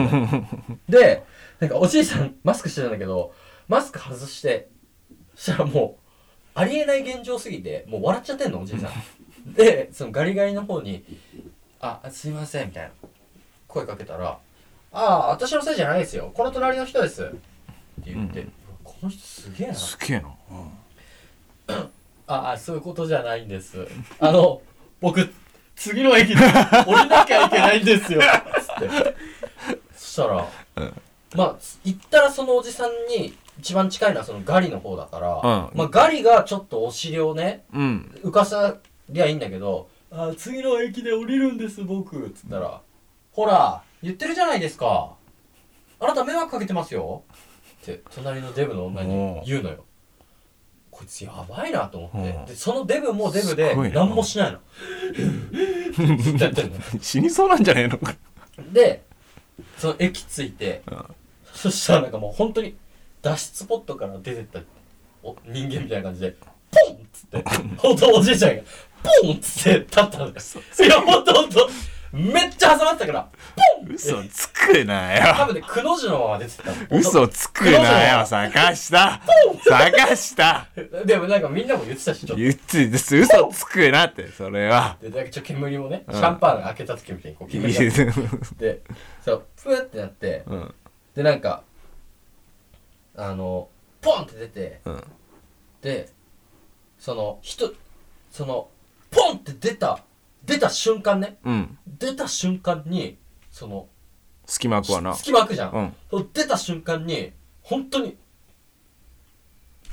[0.88, 1.22] で
[1.58, 3.34] なんかおじいさんマスクしてたんだけど
[3.68, 4.68] マスク外して
[5.34, 6.00] そしたらもう
[6.54, 8.92] ありえない現状すぎてもう笑っちゃってんのおじいさん。
[9.54, 11.02] でそのガリガリの方に
[11.80, 12.90] 「あすいません」みたいな
[13.66, 14.38] 声かけたら
[14.92, 16.30] 「ああ私のせいじゃないですよ。
[16.34, 17.26] この隣の人です」っ
[18.04, 18.46] て言って、
[19.02, 19.74] の人すげえな。
[19.74, 20.28] すげえな。
[22.26, 23.86] ああそういうことじゃないんです。
[24.18, 24.62] あの
[25.00, 25.32] 僕
[25.74, 28.20] 次の駅で降りなきゃいけないんですよ。
[28.20, 29.16] つって。
[29.96, 30.94] そしたら、うん。
[31.34, 35.42] まあ行ったらそのおじさんに一番近いのはそのガリの方だから、うん。
[35.74, 38.14] まあ、ガリがちょっとお尻をねうん。
[38.22, 38.76] 浮かさ
[39.08, 42.80] りゃいいんだけど「あ次の駅で降りるんです僕」っつったら
[43.32, 45.14] 「ほら言ってるじゃないですか。
[45.98, 47.22] あなた迷惑かけてますよ」
[47.82, 49.84] って隣のデブの女に言うのよ。
[50.90, 52.18] こいつやばいなと思って。
[52.18, 52.44] うん。
[52.46, 54.00] でそのデブもデブですごいな。
[54.04, 54.58] 何もしないの。
[56.22, 57.98] ずっとやってるの死にそうなんじゃねえの
[58.72, 59.02] で
[59.78, 61.04] その駅着いてうん。
[61.52, 62.76] そしたらなんかもう本当に
[63.22, 64.60] 脱出ポットから出てった
[65.22, 66.36] お人間みたいな感じで
[66.70, 67.44] ポンっつって。
[67.78, 68.62] 本当おじいちゃんが
[69.22, 71.70] ポンっつって立ったんですいや本当本当
[72.12, 73.28] めっちゃ挟まってたから
[73.82, 75.34] ポン嘘つくなよ。
[75.34, 76.70] 多分ねくの字のまま出てた。
[76.70, 79.20] の嘘つくなよ探した
[79.64, 80.66] 探した
[81.04, 82.36] でもなんかみんなも言ってたしちょっと。
[82.36, 84.96] 言ってです嘘つくなってそれは。
[85.00, 86.14] でだけちょ煙もね、うん。
[86.14, 87.80] シャンパン開けた時みたいにこう煙が。
[88.58, 88.82] で
[89.24, 90.74] そうプーってなってうん。
[91.14, 91.62] でなんか
[93.16, 93.68] あの
[94.00, 95.04] ポンって出てうん。
[95.82, 96.08] で
[96.98, 97.72] その人
[98.30, 98.68] その
[99.10, 100.00] ポンって出た
[100.50, 101.78] 出た瞬間ねうん。
[101.86, 103.18] 出た瞬間に
[103.50, 103.88] その
[104.46, 105.14] 隙間空くわな。
[105.14, 105.94] 隙間開くじゃん、うん。
[106.10, 107.32] その出た瞬間に
[107.62, 108.16] 本当に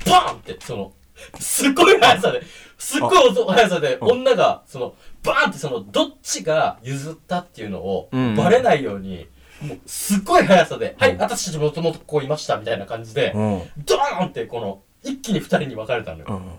[0.04, 0.92] バーンってその
[1.38, 2.42] すっごい速さで
[2.76, 4.10] すっごい音速さでうん。
[4.10, 9.28] 女がそのバーンってそのどっちが譲ったっていうのをうんバレないように、
[9.62, 13.62] もうすっごい速さで「はい私たちもともとここいました」みたいな感じで、うん。
[13.84, 16.50] ドーンってこの一気に二人に分かれたのよ、うん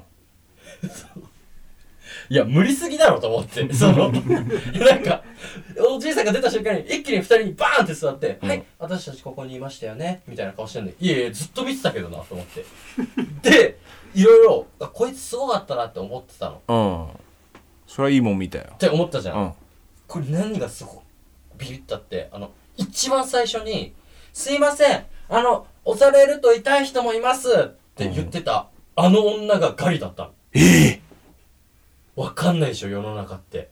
[2.30, 5.24] いや無理すぎだろと思って そのなんか
[5.96, 8.50] おじいさんが出た瞬間に一気に二人にバーンって座って「うん。
[8.50, 12.64] はい私たちここにいましたよね」みたいな顔してんで「いやいやずっと見てたけどな」と思って。
[13.50, 13.80] で
[14.14, 16.56] いろいろあこいつすごかったなって思ってたの。
[16.56, 17.08] っうん。
[17.88, 18.66] それはいいもん見たよ。
[18.78, 19.54] て思ったじゃん、うん。
[20.08, 20.96] これ何がすごい
[21.58, 23.94] ビビったってあの一番最初に
[24.34, 30.32] 「すいませんあの押されると痛い人もいます」って言ってた、あの女がガリだったの。
[30.54, 30.99] ええ
[32.20, 33.70] わかんないでしょ世の中って。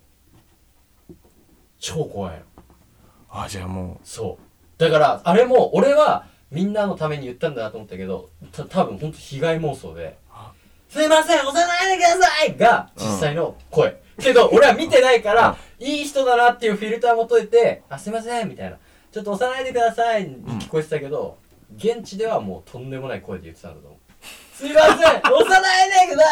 [1.79, 2.45] 超怖いの
[3.29, 4.81] あじゃあもそう。
[4.81, 10.17] だからあれも俺はみんなのために言ったんだなと思ったけどた多分ほんと被害妄想で
[10.87, 18.77] 「すいません押さないでください!」が実際の声、けど俺は見てないから、いい人だなっていうフィルターも解いて「あすいません」みたいな
[19.11, 21.37] 「ちょっと押さないでください」に聞こえてたけど、
[21.75, 23.96] 現地ではもうとんでもない声で言ってたんだと思う
[24.57, 24.97] すいません。
[24.97, 25.29] 押さ
[25.61, 26.23] ないでくだ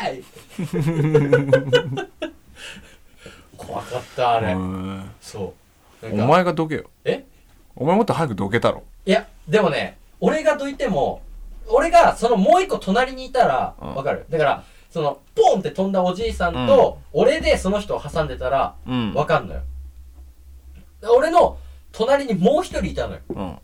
[0.00, 0.22] さい。
[3.58, 5.10] 怖かったあうれ、うん。
[5.20, 5.52] そ
[6.02, 6.12] う。
[6.14, 6.84] なお前がどけよ。
[7.04, 7.26] え？
[7.76, 8.84] お前もっと早くどけたろ。
[9.04, 11.20] いや、でもね、俺がどいても、
[11.68, 13.94] 俺がそのもう一個隣にいたら、うん。
[13.96, 14.24] わかる？
[14.30, 19.12] だから、その、ポンって飛んだおじいさんと、俺でその人を挟んでたら、うん。
[19.12, 19.60] わかんのよ。
[21.14, 21.58] 俺の
[21.92, 23.20] 隣にもう一人いたのよ。
[23.28, 23.58] うん。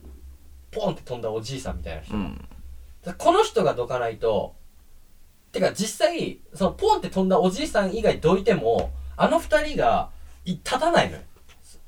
[0.71, 2.49] ポンって飛んだおじいさんみたいな人、うん
[3.13, 4.55] この人がどかないと
[5.53, 10.11] てか実際そのポンって飛んだおじいさん以外どいてもあの二人が
[10.45, 11.23] い立たないのよ。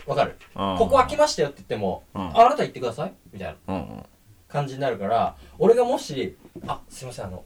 [0.07, 0.37] わかる？
[0.55, 2.23] うんここ開きましたよって言っても、うん。
[2.29, 3.13] ああなた行ってください。
[3.33, 3.75] みたいな。
[3.75, 4.07] うんうん。
[4.49, 6.37] 感じになるから俺がもし
[6.69, 7.43] 「あすいませんあの」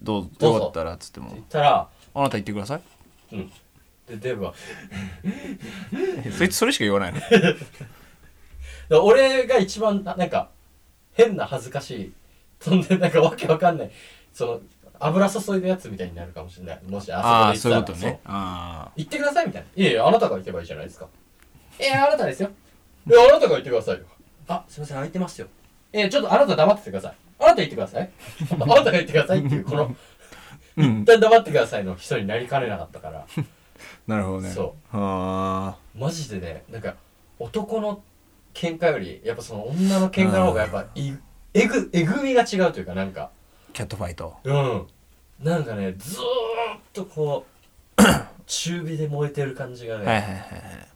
[0.00, 0.58] どうどうぞ。
[0.58, 1.28] よかったらっつっても。
[1.32, 2.80] 言ったらあなた言ってください。
[4.08, 4.54] でデブは
[6.38, 7.20] そいつそれしか言わないの？
[8.88, 10.48] で俺が一番ななんか
[11.12, 12.12] 変な恥ずかしい
[12.60, 13.90] そんでなんかわけわかんない
[14.32, 14.60] その
[15.00, 19.68] 油注いだやつみたいになるかもしれないもしあああそこで言ってたらそういうことねあ言ってくださいみたいな。
[19.76, 21.06] いやいや、あなたが行けばいいじゃないですか。
[21.80, 22.50] いや、あなたですよ。
[23.06, 24.04] いや、あなたが言ってくださいよ。
[24.48, 25.46] あ、すいません、空いてますよ。
[25.92, 27.14] えー、ちょっとあなた黙っててください。
[27.38, 28.10] あなた言ってください。
[28.60, 29.94] あなたが言ってくださいっていう、この、うん
[30.76, 33.42] 一旦黙ってくださいの人になりかねなかったから、あ
[34.06, 36.94] なるほどねそうあマジでね、なんか、
[37.40, 38.00] 男の
[38.54, 41.14] 喧嘩より、やっぱその女の喧嘩の方がやっぱい、
[41.54, 44.36] えぐ、えぐみが違うというか、なんか、ーキャットファイト。
[44.44, 44.86] うん。
[45.42, 47.46] なんかね、ずーっとこ
[47.98, 48.02] う、
[48.46, 50.88] 中火で燃えてる感じがね、はいはいはいはい。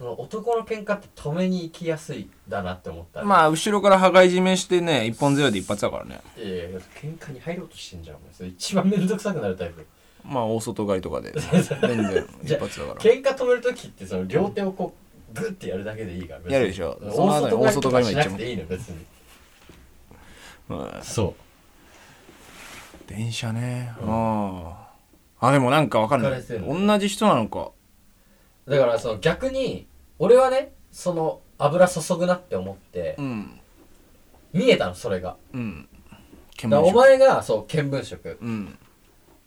[0.00, 6.22] その男の喧嘩って止めに行きやすいだなって思ったまあ後ろから羽交い締めしてね一本背負いで一発だからね。
[6.38, 8.32] いやいや喧嘩に入ろうとしてんじゃんお前。
[8.32, 9.86] それ一番面倒くさくなるタイプ。
[10.24, 13.00] まあ大外刈りとかで 全然一発だから。
[13.00, 14.94] 喧嘩止める時ってその両手をこ
[15.34, 16.54] うグッてやるだけでいいから別に。
[16.54, 16.98] やるでしょ。
[17.02, 19.06] 大その後に外大外刈りまっちゃうなくていいの別に
[20.76, 21.02] うん。
[21.02, 21.34] そ
[23.06, 23.92] 電車ね。
[24.00, 24.88] うあ
[25.40, 26.42] ああでもなんかわかんない。
[26.42, 27.70] 同じ人なのか。
[28.66, 29.86] うだからその逆に
[30.18, 33.60] 俺はねその油注ぐなって思ってうん。
[34.52, 35.36] 見えたのそれが。
[35.52, 35.88] うん。
[36.72, 38.78] お前がそう見聞色うん。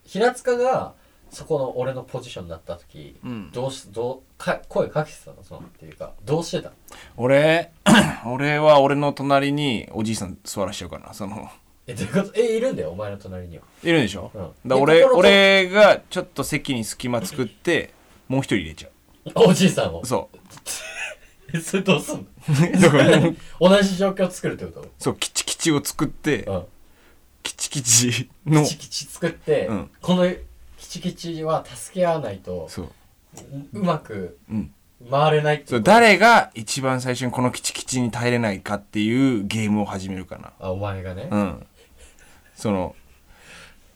[0.04, 0.94] 平塚が
[1.34, 3.52] そこの俺のポジションだった時うん。
[3.52, 5.44] どうしどうか声かけてたの？
[5.44, 6.70] そのっていうかどうしてた？
[6.70, 6.76] の
[7.18, 7.72] 俺
[8.26, 11.50] 俺は俺の隣におじいさん座らしちゃうかなその。
[11.88, 12.40] えどういうこと？
[12.40, 13.64] えいるんだよお前の隣には。
[13.84, 14.52] いるでしょ、うん。
[14.70, 17.94] だ俺俺がちょっと席に隙間作って
[18.28, 18.90] もう一人入れちゃ
[19.36, 20.02] おじいさんを？
[20.02, 20.06] う。
[20.06, 20.30] そ
[21.54, 23.36] えそれどうすんの？
[23.70, 26.66] 同じ状況作るってこそうキチキチを作ってとうん。
[27.44, 28.64] キチキチの。
[28.64, 29.92] キチキチ作って、うん。
[30.02, 30.26] この
[30.84, 32.86] キチキチは助け合わないとそう。
[33.74, 34.74] ううまくうん。
[35.10, 40.52] 回れないってそう誰が一番最初にこのキチキチに耐えれないかっていうゲームを始めるかな。
[40.60, 41.30] あお前がね。
[41.32, 41.66] うん。
[42.56, 42.96] その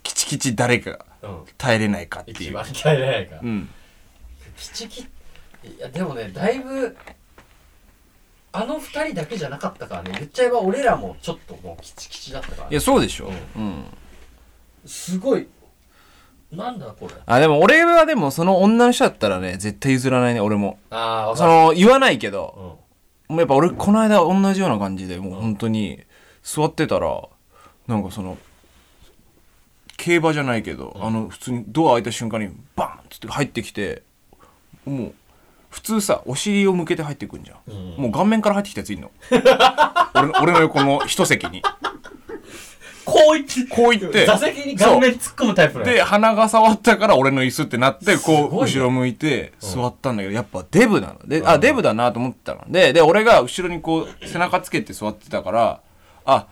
[0.03, 1.43] キチキチ誰がうん。
[1.57, 2.37] 耐えれないかっていう。
[2.37, 3.35] 一番耐えれないか。
[3.35, 3.69] ら、うん。
[4.55, 5.07] キチキい
[5.79, 6.95] やでもねだいぶ
[8.53, 10.11] あの二人だけじゃなかったからね。
[10.19, 13.27] 言っちゃえば俺らもちょっともうキチキチだったからいやそうでしょ。
[13.27, 13.85] ううん。
[14.85, 15.47] すごい
[16.51, 17.13] なんだこれ？
[17.25, 20.79] あでも俺はでもその女の人だったらね絶対譲らないね俺も。
[20.89, 21.51] そああ分かる。
[21.51, 22.77] の言わないけど
[23.29, 23.35] うん。
[23.35, 25.99] もうやっぱ俺この間同じような感じでもう本当に
[26.43, 27.21] 座ってたら
[27.87, 28.37] なんかその
[29.97, 34.03] 競馬じゃないけど、あの普通にドア開いた瞬間にバンっつって入ってきて
[34.85, 35.13] もう
[35.69, 38.03] 普通さお尻を向けて入ってくんじゃん、うん。
[38.03, 39.11] もう顔面から入ってきたやついんの。
[40.13, 41.61] 俺の俺の横の一席に
[43.07, 44.25] こう言ってこう言って。
[44.25, 51.19] 座席に顔面突っ込むタイプで鼻が触ったから俺の椅子ってなってこうね後ろ向いて座ったんだけどやっぱデブなの。
[51.25, 52.65] であデブだなと思ってたの。
[52.67, 55.81] でで俺が後ろにこう背中つけて座ってたから
[56.25, 56.47] あ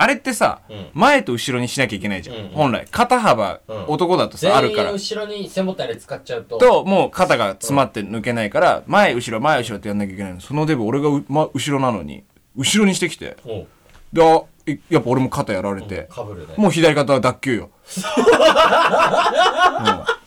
[0.00, 0.90] あれってさ、うん。
[0.94, 2.86] 前と後ろにしなきゃいけないじゃん、本来。
[2.88, 3.84] 肩幅、うん。
[3.88, 4.92] 男だとさあるから。
[4.92, 6.58] 後ろに背もたれ使っちゃうと。
[6.58, 10.40] ともう肩が詰まって抜けないから前後ろ前後ろってやんなきゃいけないの。
[10.40, 12.22] そのデブ俺がう、ま、後ろなのに
[12.56, 13.36] 後ろにしてきて。
[13.44, 13.52] う。
[13.52, 13.66] ん
[14.12, 14.48] で
[14.90, 16.54] やっぱ俺も肩やられて、かぶるね。
[16.56, 17.70] もう左肩は脱臼よ。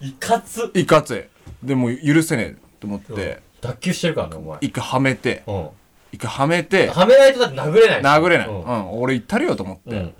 [0.00, 0.70] いかつ。
[0.74, 1.24] いかつい。
[1.66, 4.58] でも許せねえと思って、脱臼してるからねお前。
[4.60, 5.42] 一回はめて。
[5.46, 5.68] うん。
[6.12, 6.88] 一回はめて。
[6.88, 8.58] はめないとだって殴れない殴れない、ううん。
[8.60, 10.14] ん俺行ったるよと思って、うん。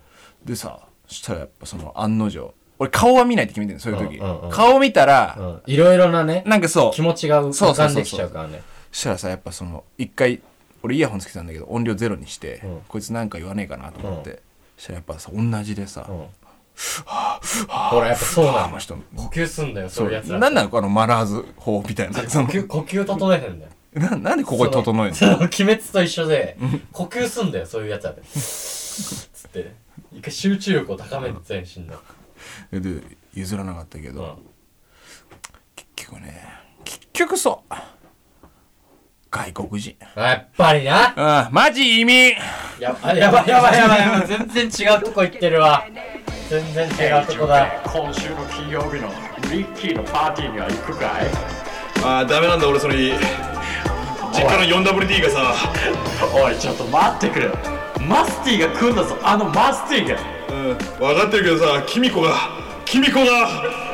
[0.44, 2.52] でさそしたらやっぱその案の定。
[2.80, 5.62] 俺顔は見ないって決めてるのそういう時、うんうんうん顔見たら、うん。
[5.66, 6.42] いろいろなね。
[6.46, 6.92] なんかそう。
[6.92, 8.62] 気持ちが浮かんできちゃうからね。
[8.92, 10.40] そしたらさやっぱその一回
[10.82, 12.80] 俺イヤホンつけてたんだけど音量ゼロにして、うん。
[12.88, 14.42] こいつなんか言わねえかなと思って、
[14.76, 16.26] そしたらやっぱさ同じでさ、うん。
[17.68, 18.64] ほらやっぱそうなの。
[18.66, 18.94] あの人。
[19.16, 20.38] 呼吸すんだよそそういうやつら。
[20.38, 22.28] なんなのこのマナーズ法みたいな。
[22.28, 22.46] その。
[22.46, 23.72] 呼吸呼吸整えてんだよ。
[23.94, 25.16] ななんでここに整えるの？
[25.16, 26.56] その鬼滅と一緒で
[26.92, 28.12] 呼吸すんだよそういうやつら。
[28.12, 29.72] でつって。
[30.12, 31.96] 一回集中力を高めて全身の。
[32.70, 33.02] で
[33.34, 34.36] 譲らなかったけど、うん。
[35.74, 36.44] 結局ね
[36.84, 37.74] 結局そう
[39.38, 39.96] 外国人。
[40.16, 41.12] やっぱりな。
[41.16, 42.32] ああマジ移民
[42.80, 44.00] やあやばいやばいやばい。
[44.00, 45.84] やばい 全然違うとこ行ってるわ。
[46.50, 47.66] 全然違うとこだ。
[47.84, 49.12] 今週の金曜日の
[49.52, 51.08] リッキーのパーティーには行くかい？
[52.02, 53.12] あーダメなんだ俺その日
[54.32, 55.54] 実家の 4WD がさ。
[56.34, 57.48] おいちょっと待ってくれ。
[58.00, 59.16] マスティが来んだぞ。
[59.22, 60.16] あのマスティが。
[60.50, 60.78] うん。
[60.98, 62.34] 分かってるけどさキミコが。
[62.84, 63.87] キミコが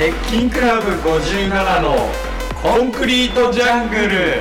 [0.00, 1.94] 鉄筋クラブ57の
[2.62, 4.40] コンクリートジャングル。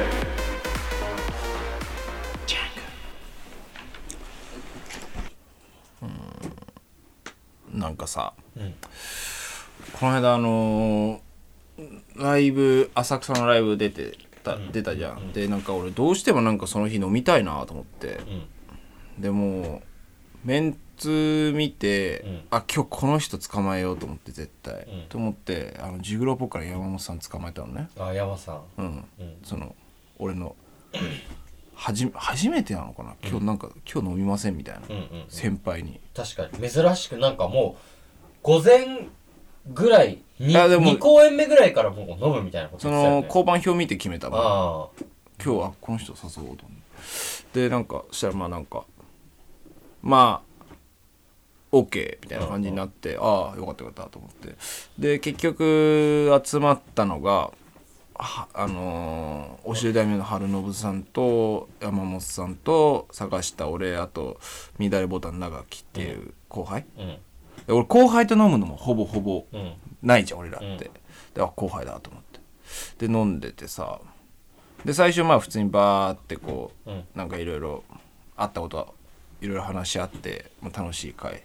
[7.74, 8.74] なんかさ、ん。
[10.00, 18.22] この間あのーライブ浅草のライブ出てた、出たじゃん、でなんか俺どうしてもなんかその日飲みたいなと思って、
[19.18, 19.82] でも
[20.46, 22.42] メンツ見て、ん。
[22.52, 25.08] あ今日この人捕まえようと思って絶対、ん。
[25.10, 27.90] と思ってあのジグロポッカの山本さん捕まえたのね。
[27.98, 28.62] あ山さん。
[28.78, 28.86] うん、
[29.20, 29.38] うん。
[29.44, 29.76] その
[30.20, 30.56] 俺の
[31.74, 33.16] はじ初めてなのかな？
[33.24, 36.00] 今日なんか、今日飲みませんみたいな、うんうん先輩に。
[36.14, 36.70] 確かに。
[36.70, 37.82] 珍しくなんかもう
[38.44, 39.08] 午前
[39.68, 43.22] ぐらいにあでも2公演目ぐらいからもう飲むみたいなことね。
[43.22, 45.04] の交番表見て決めたのあ
[45.42, 46.56] 今日はこの人誘おうと思っ
[47.54, 47.62] て。
[47.62, 48.84] でなんかそしたらまあなんか
[50.02, 50.49] まあ
[51.72, 54.56] OK みたいな感じになって、ああよかったよかったと思って。
[54.98, 57.52] で結局集まったのが
[58.16, 64.40] はあのー、おしり大名の春信さんと山本さんと坂下俺あと
[64.78, 67.08] 乱れボタン長木っていう後輩、あうん。
[67.08, 69.74] で俺後輩と飲むのもほぼほぼうん。
[70.02, 70.78] ないじゃん俺らって、うん。
[70.78, 70.90] で
[71.38, 72.24] あ後輩だと思っ
[72.98, 73.08] て。
[73.08, 74.02] で飲んでてさ。
[74.84, 77.04] で最初まあ普通にバーってこう、うん。
[77.16, 77.84] なんかいろいろ
[78.36, 78.88] あったことは
[79.42, 81.44] いろいろ話し合って、まあ、楽しい会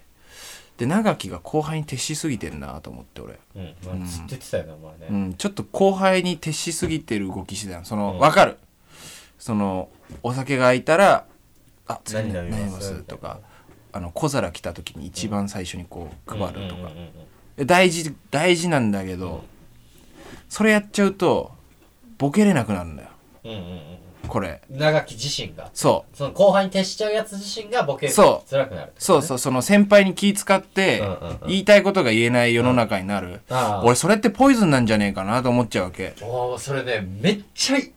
[0.77, 3.75] で長木が後輩に徹しすぎてんなと思って俺、うん。
[3.85, 5.07] まあずっと言ってたよねお前ね。
[5.09, 8.19] うん、ちょっと後輩に徹しすぎてる動きしてたのその、うん。
[8.19, 8.57] 分かる
[9.39, 9.89] その
[10.21, 11.25] お酒が空いたら
[11.87, 12.59] 「あ次何飲みます？
[12.59, 13.39] 何飲みます?」とか
[13.93, 16.91] あの小皿来た時に一番最初にこう配るとか、
[17.57, 19.45] 大事大事なんだけど、
[20.49, 21.53] それやっちゃうと
[22.17, 23.09] ボケれなくなるんだよ。
[23.45, 24.61] うんうんうんこれ。
[24.69, 25.69] 長木自身が。
[25.73, 26.17] そう。
[26.17, 28.49] その後輩に徹しちゃうやつ自身がボケるそう。
[28.49, 28.93] 辛くなる。
[28.97, 29.37] そうそう。
[29.37, 31.39] その先輩に気使ってうんうんうん。
[31.47, 33.85] 言いたいことが言えない世の中になる、ああ。
[33.85, 36.13] 俺それってポイズンなんじゃねえかなと思っちゃうわけ。
[36.21, 37.91] おーそれねめっちゃい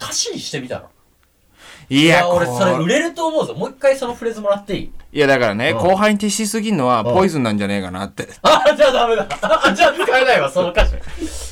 [0.00, 0.86] 歌詞にしてみたの。
[1.90, 3.54] いいや俺こそれ売れると思うぞ。
[3.54, 4.92] もう一回そのフレーズもらっていい？
[5.12, 5.78] いやだからね、うん。
[5.78, 7.14] 後輩に徹しすぎんのはうん。
[7.14, 9.28] ポイズンなんじゃねえかなって、あじゃあダメだ。
[9.42, 10.94] あじゃあ使えないわその歌詞。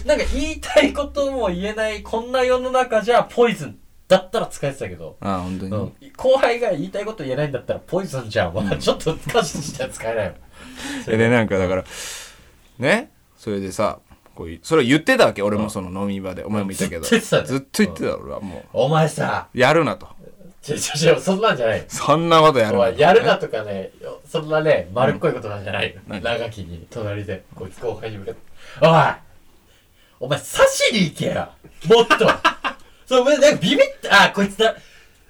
[0.07, 5.17] なんか言いたいことも言えないこんな世の中じゃポイズンだったら使えてたけど。
[5.21, 10.35] ああ本当に、うん、後輩が言いたいこと言えないんだったらポイズンじゃん、まあ、ちょっと歌詞としては使えないわ
[11.07, 11.85] でねなんかだから
[12.79, 13.11] ね？
[13.37, 13.99] それでさ
[14.35, 15.43] こうそれを言ってたわけ。
[15.43, 17.05] 俺もその飲み場で、お前も言ったけど。
[17.05, 17.47] ずっと言ってたね。
[17.47, 20.09] ずっと言ってた俺はもお前さうやるなと。
[20.63, 21.85] ちょちょちょそんなんじゃない。
[21.89, 23.91] そんなことやるなやるなとかね
[24.27, 25.93] そんなね丸っこいことなんじゃない。
[25.93, 26.23] よ、何？
[26.23, 28.41] 長きに隣でこいつ後輩に向かって。
[28.81, 29.15] おい！
[30.21, 31.49] お前刺しに行けよ
[31.89, 32.27] もっと
[33.07, 34.75] そうなんかビビってあこいつだ。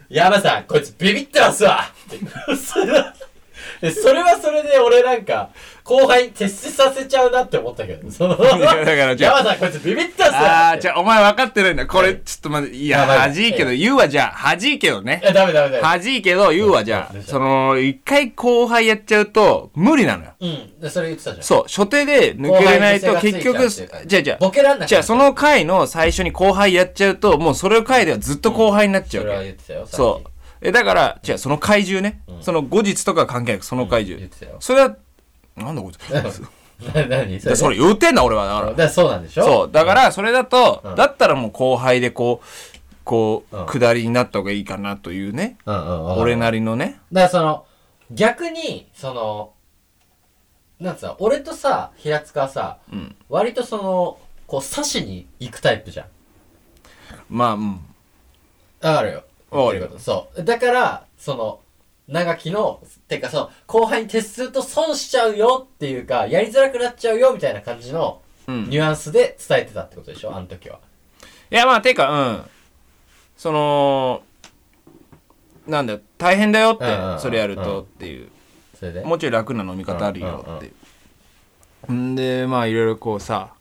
[0.09, 1.85] 山さんこいつビビってますわ。
[3.83, 5.51] でそれはそれで俺なんか
[5.85, 11.87] 後輩に徹しさせちゃうなって思ったけどそのやだからじゃあ山さんこいつビビってますわああ、じゃあお前分かってないんだ。
[11.87, 15.21] これ、ちょっと待って、いや、やばい恥いけど、言うわ、じゃあ、恥いけどね。
[15.23, 15.27] い。
[15.27, 15.83] やダメダメダメ。
[15.83, 20.33] 恥いけど、言うわ、じゃあ、うんその、一回後輩やっちゃうと、無理なのよ。
[20.41, 20.81] うん。
[20.81, 21.43] でそれ言ってたじゃん。
[21.43, 29.49] そう、初手で抜けれないと、結局、じゃあじゃあ、ボケらんなじゃあその回の最初に後輩やっちゃうと、もうそれを回ではずっと後輩になっちゃそうれはわけ。
[29.49, 29.97] 言ってたよさっき。
[29.97, 30.32] そう。
[30.63, 34.29] え、だから、じゃあその怪獣ね、その後日とかは関係なく、その怪獣。
[34.61, 34.97] それは、
[35.57, 35.99] なんだこいつ。
[36.95, 37.39] な何？
[37.41, 38.47] そでそれ言うてんな、俺は。
[38.47, 38.67] だから。
[38.71, 39.45] だからそうなんでしょ？
[39.45, 39.71] そう。
[39.71, 40.95] だから、それだと、うん。
[40.97, 42.47] だったらもう後輩でこう、
[43.05, 43.67] こう、うん。
[43.67, 45.59] 下りになった方がいいかなというね。
[45.67, 47.01] 俺なりのね。
[47.13, 47.67] だからその
[48.11, 49.53] 逆にその
[50.79, 53.17] なんつうの俺とさ平塚はさうん。
[53.29, 56.07] 割とそのこう刺しに行くタイプじゃん。
[57.29, 57.73] まあ、うん。
[58.83, 60.45] わかるよわかそう。
[60.45, 61.61] だからその
[62.09, 68.65] 長きのてかその後輩に徹すると損しちゃうよっていうかやりづらくなっちゃうよみたいな感じのうん。
[68.65, 70.35] ニュアンスで伝えてたってことでしょ？
[70.35, 70.81] あの時は。
[71.49, 72.43] いや、まあ、てか、うん。
[73.37, 74.23] その、
[75.69, 78.31] なんだよ、大変だよってうんうんうん、それやるとっていう。
[78.75, 79.05] それで？
[79.05, 80.73] もうちょい楽な飲み方あるよってい
[81.89, 81.93] う。
[81.93, 83.55] んで、まあ、いろいろこうさ、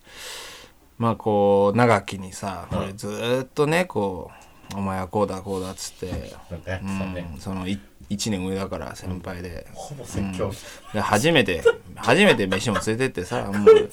[0.97, 2.77] まあ、こう、長きにさ、うん。
[2.79, 4.40] 俺ずーっとね、こう、
[4.75, 6.33] お前はこうだ、こうだっつって、
[7.39, 10.51] そのい1年上だから先輩で,、ほぼ説教。
[10.93, 11.63] で初めて
[11.95, 13.89] 初めて飯も連れてってさ もう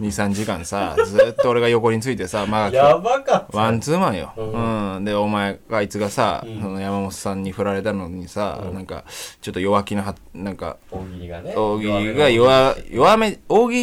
[0.00, 5.04] 23時間さずっと俺が横についてさまあやばかワンツーマンよ、ううん。
[5.04, 6.60] でお前あいつがさ、うん。
[6.60, 8.74] その山本さんに振られたのにさ、うん。
[8.74, 9.04] なんか
[9.40, 11.54] ちょっと弱気なはなんか大喜利がね。
[11.56, 13.74] 大喜利が弱弱め大喜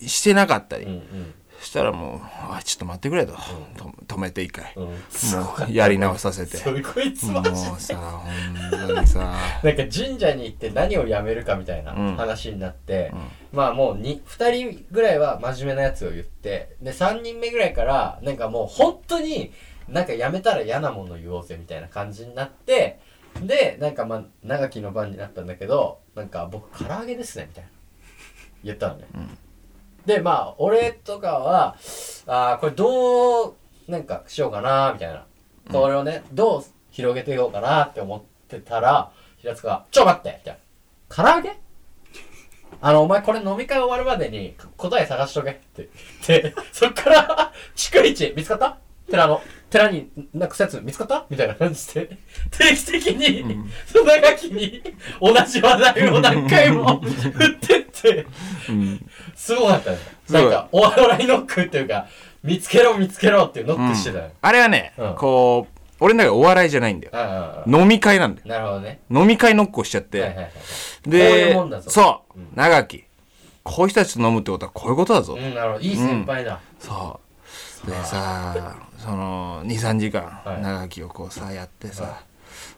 [0.00, 1.02] 利してなかったり、
[1.62, 3.34] そしたらもう「あちょっと待ってくれと」
[3.78, 4.84] と止めて一回、うん。
[4.86, 6.56] もうやり直させて。
[6.56, 9.36] それこいつもマジうさ本当にさ。
[9.62, 12.16] なんか神社に行って何をやめるかみたいなうん。
[12.16, 13.12] 話になって、
[13.52, 19.52] まあもう 2, 2人ぐらいは真面目なやつを言ってで3人目ぐらいからなんかもう本当に
[19.86, 22.98] なんかやめたら嫌なもの言おうぜみたいな感じになって
[23.40, 27.70] でなんかまあ長きの番になったんだけどなんか僕唐揚げですねみたいな。
[28.64, 29.06] 言ったのね、
[30.06, 31.76] でまあ俺とかは
[32.26, 33.54] あーこれどう
[33.88, 35.24] なんかしようかなみたいな。
[35.70, 41.56] これをねどう広げていこうかなって思ってたら平塚が「ちょ待って!」みたいな「唐揚げ？
[42.80, 45.88] あのお前これ飲み会終わるまでに答え探しとけ」って
[46.26, 48.76] 言ってそっから「逐一見つかった？
[49.08, 49.40] 寺の
[49.72, 52.18] 寺になくすやつ見つかった?」みたいな感じで。
[52.52, 53.56] 定期的に、
[53.86, 54.82] その長きに
[55.20, 58.26] 同じ話題を何回も振ってって。
[58.68, 59.98] うんすごかったね。
[60.30, 62.06] なんかお笑いノックっていうか
[62.42, 65.14] 見つけろ見つけろっていうノックしてたよ、あれはね、うん。
[65.14, 67.12] こう俺の中でお笑いじゃないんだよ。
[67.14, 67.70] ああ。
[67.70, 68.48] 飲み会なんだよ。
[68.48, 69.00] なるほどね。
[69.10, 71.10] 飲み会ノックをしちゃって、はいはいはいはい。
[71.10, 72.48] でそう、うん。
[72.54, 73.04] 長き。
[73.62, 75.84] こういう人たちと飲むってことはこういうことだぞ、うんなるほど。
[75.84, 77.20] いい先輩だ、そ
[77.86, 77.90] う。
[77.90, 80.62] でさその23時間はい。
[80.62, 82.22] 長きをこうさやってさ、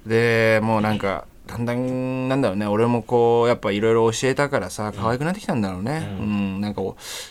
[0.07, 2.67] でもうなんかだんだんなんだろうね。
[2.67, 6.17] 俺もこうやっぱいろいろ教えたからさ可愛くなってきたんだろうね。
[6.19, 6.59] ううん。
[6.59, 6.81] ん、なんか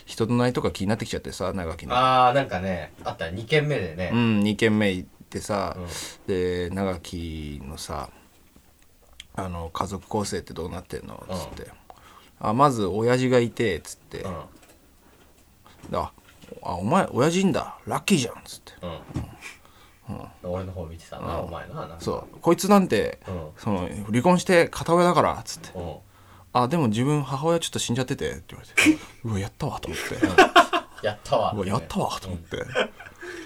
[0.06, 5.88] 人となりとか気になってきちゃってさ長きのああなんかねあった2軒目でね、うん2軒目行ってさ、うん。
[6.28, 8.10] で長きのさ
[9.36, 11.16] あの家族構成ってどうなってんの？
[11.16, 11.72] っつって、
[12.40, 14.34] あまず親父がいてっつって、うん。
[15.94, 16.12] あ
[16.62, 17.78] あお前親父いんだ。
[17.88, 18.36] ラッキーじゃん。
[18.36, 18.74] っつって。
[20.10, 22.40] うん、俺の方見てたな、お前ななそう。
[22.42, 23.48] こいつなんて、うん。
[23.58, 25.70] その離婚して片親だからっつって。
[25.78, 25.96] うん。
[26.52, 29.00] あでも自分母親ちょっと死んじゃっててって言われて。
[29.24, 30.00] うわやったわと思っ
[31.02, 31.06] て。
[31.06, 31.54] やったわ。
[31.56, 32.58] うわやったわと思って、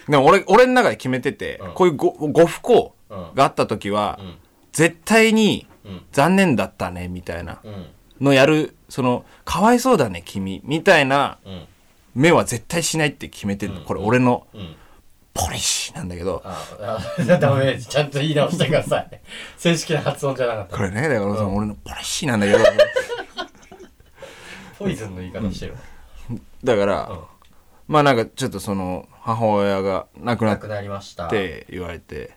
[0.08, 1.74] でも俺俺の中で決めてて、うん。
[1.74, 3.32] こういうごご不幸うん。
[3.36, 4.36] があった時は、うん。
[4.74, 6.05] 絶対にうん。
[6.12, 7.88] 残念だったねみたいなうん。
[8.20, 11.68] のやるそのかわいそうだね君みたいなうん
[12.18, 14.76] 目は絶対しないって決めてるの、うんこれ俺のうん
[15.39, 16.97] ポリシーなんだけど、ああ
[17.38, 19.22] ダメちゃんと言い直してください。
[19.55, 20.78] 正式な発音じゃなかった。
[20.78, 22.57] これねだからその俺のポリシーなんだけど。
[24.80, 25.76] ポイズンの言い方してる。
[26.63, 27.20] だから、うん。
[27.88, 31.28] まあなんかちょっとその母親が亡くなっ亡くなりました。
[31.28, 32.32] て言われて。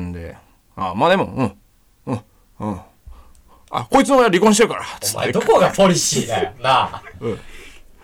[0.00, 0.34] んで
[0.74, 1.56] あまあでもうん
[2.06, 2.20] うん
[2.60, 2.80] うん。
[3.70, 5.16] あこいつの親離婚してるからつって。
[5.18, 6.52] お前どこがポリシーだよ。
[6.62, 7.02] なあ。
[7.20, 7.40] うん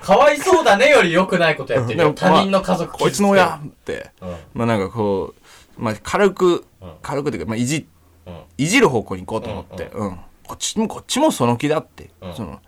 [0.04, 2.12] かわいそうだねより良くないことやってるよ。
[2.12, 4.36] 他人の家族こいつの親ってうん。
[4.52, 5.34] まあなんかこ
[5.78, 6.92] うまあ軽くうん。
[7.00, 7.86] 軽くというか、まあ、いじ
[8.26, 8.42] うん。
[8.58, 12.34] いじる方向に行こうと思って、うんこっちもこっちもその気だって、うん。
[12.34, 12.60] その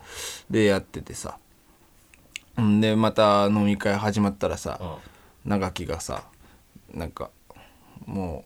[0.49, 1.37] でやっててさ。
[2.59, 4.79] んでまた飲み会始まったらさ、
[5.45, 5.51] うん。
[5.51, 6.23] 長木がさ
[6.91, 7.29] なんか
[8.05, 8.45] も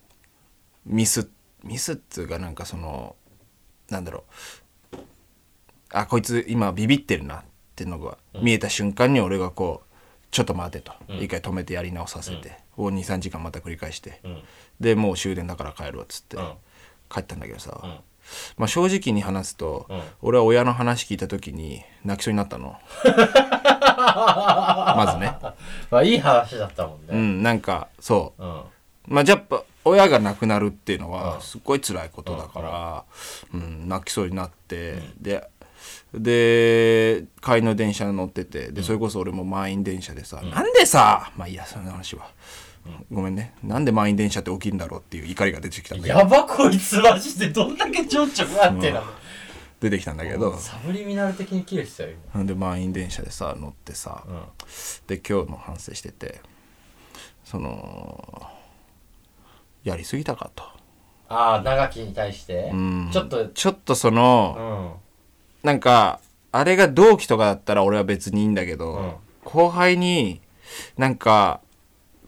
[0.85, 1.29] うミス
[1.63, 3.15] ミスっつうかなんかその
[3.89, 4.25] なんだろ
[4.93, 4.97] う。
[5.93, 7.43] あこいつ今ビビってるなっ
[7.75, 9.87] てのが見えた瞬間に俺がこう
[10.31, 11.17] ちょっと待てと、うん。
[11.17, 14.41] 一回止めてやり直させて、を23時間また繰り返して、うん。
[14.79, 16.53] でもう終電だから帰るわっつって、うん。
[17.09, 17.89] 帰ったんだけどさ、うん。
[18.57, 20.01] まあ正直に話すと、うん。
[20.21, 22.77] 俺は親の話聞いた時に泣きそうになったの。
[23.03, 25.35] まずね。
[25.91, 28.43] まあいい話だったもんうねんなんかそう。
[28.43, 28.61] うん。
[29.07, 31.13] まあやっぱ親が亡くなるっていうのうん。
[31.13, 33.03] はすっごい辛いことだから、
[33.53, 33.89] うん。
[33.89, 35.45] 泣きそうになって、で
[36.13, 42.31] で帰りの電車乗っててでそれこそ俺も満員電車でさ、なんでさまあいいやその話は、
[43.11, 43.53] ごめんね。
[43.63, 46.19] なんで満員電車って起きるんだろうっていう怒りが出てきたんだけど。
[46.19, 49.05] やばこいつマジでどんだけ情緒不安定なの。
[49.79, 50.57] 出てきたんだけど。
[50.57, 52.09] サブリミナル的にキレてたよ
[52.45, 54.53] で満員電車でさ乗ってさ、今
[55.07, 56.41] で今日の反省してて
[57.43, 58.47] その
[59.83, 60.63] やりすぎたかと、
[61.29, 62.69] ああ長きに対して。
[62.73, 63.09] うん。
[63.11, 65.10] ちょっとちょっとそうの、ん
[65.63, 66.19] なんか
[66.51, 69.11] あれが同期とかだったら俺は別にいいんだけど、うん。
[69.43, 70.41] 後輩に
[70.97, 71.61] なんか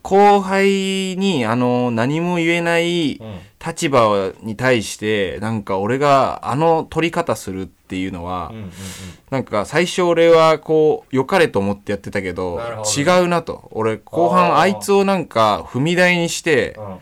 [0.02, 3.38] 後輩にあの何も言えないうん。
[3.66, 8.70] 立場に対してなんか俺があの取り方するっていうのは、うんうんうん。
[9.30, 13.70] なんか最初俺はこう良かれと思ってやってたけどなるほど違うなと。
[13.72, 14.58] 俺後半あー。
[14.58, 16.98] あいつをなんか踏み台にしてうんうんうん。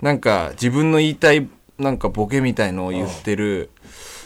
[0.00, 1.48] なんか自分の言いたい
[1.78, 3.70] なんかボケみたいのを言ってる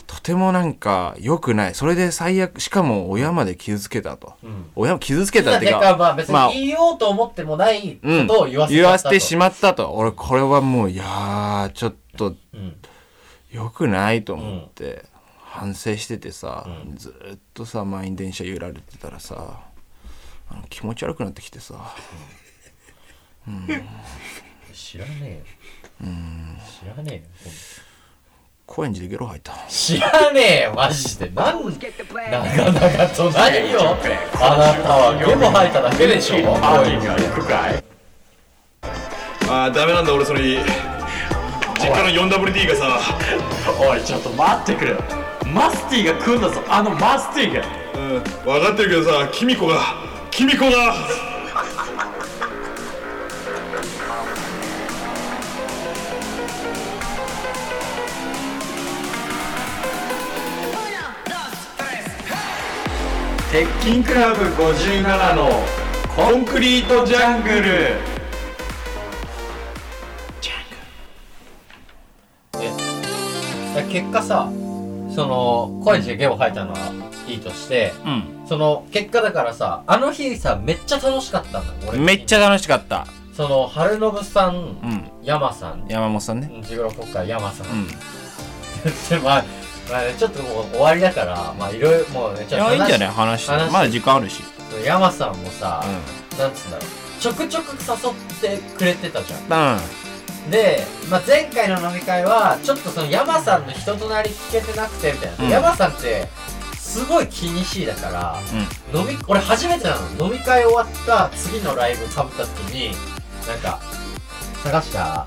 [0.06, 1.74] とてもなんか良くない。
[1.74, 4.70] それで最悪しかも親まで傷つけたと、うん。
[4.76, 9.92] 親も傷つけたってていうかかまあ別まあに言おうと思ってもないこうんとを言わせ言わせてましまったと。
[9.92, 12.76] 俺これはもういやーちょっとうん。
[13.50, 15.04] 良くないと思って、
[15.40, 19.60] 反省しててさ、ずーっとさ満員電車揺られてたらさ
[20.50, 21.94] あの気持ち悪くなってきてさ。
[24.72, 25.40] 知らねえよ。
[26.82, 27.52] 知らねえよ
[28.66, 29.52] 高円寺でゲロ吐いた。
[29.68, 31.30] 知らねえよマジで。
[31.30, 33.96] なん長々と何よ。
[34.34, 37.84] あなたはゲボ吐いただけでしょパーティーが行くかい
[39.48, 40.40] あーダメなんだ俺それ。
[40.40, 43.00] 実家の 4WD がさ。
[43.78, 44.94] おいちょっと待ってくれ
[45.54, 46.60] マスティが来んだぞ。
[46.68, 47.64] あのマスティが。
[47.94, 49.80] うん分かってるけどさキミコが。
[50.32, 50.92] キミコが
[63.56, 65.48] 鉄筋クラブ57の
[66.14, 67.94] コンクリートジャングル。
[73.78, 74.52] え結果さ
[75.14, 76.92] その高円寺でゲボ吐いたのは
[77.26, 78.46] いいとしてうん。
[78.46, 81.98] その結果だからさあの日さめっちゃ楽しかったんだ俺。
[81.98, 83.06] めっちゃ楽しかった。
[83.32, 85.10] その春信さんうん。
[85.22, 85.86] 山さん。
[85.88, 86.60] 山本さんね。
[86.62, 87.86] ジグロ国会山さん、うん。
[89.08, 89.44] でまあ、
[89.90, 93.08] まあね、ちょっともう終わりだからまあいろいろもうねちょっといやいいんじゃない？
[93.08, 93.52] 話して。
[93.52, 94.42] 話まだ時間あるし。
[94.84, 95.84] 山さんもさ、
[96.36, 97.20] うなんつうんだろう。
[97.20, 99.76] ちょくちょく誘ってくれてたじゃん。
[99.78, 100.50] ん。
[100.50, 105.50] で、まあ、前回の飲み会はちょっとその山さんの人となり聞けてなくてみたいな、うん。
[105.50, 106.28] 山さんって
[106.76, 108.38] すごい気にしいだから
[108.92, 109.00] うん。
[109.00, 110.26] 飲み俺初めてなの。
[110.26, 112.94] 飲み会終わった次のライブかぶった時に
[113.48, 113.80] なんか
[114.64, 115.26] 「坂下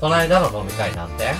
[0.00, 1.34] この間の飲み会なんて?」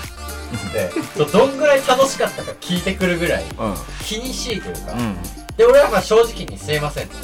[0.73, 3.75] でどどんぐらい楽しかったか聞いてくるぐらいうん。
[4.05, 5.17] 気にしいというか、うん。
[5.57, 7.07] で俺はまあ正直にすいません。
[7.07, 7.17] って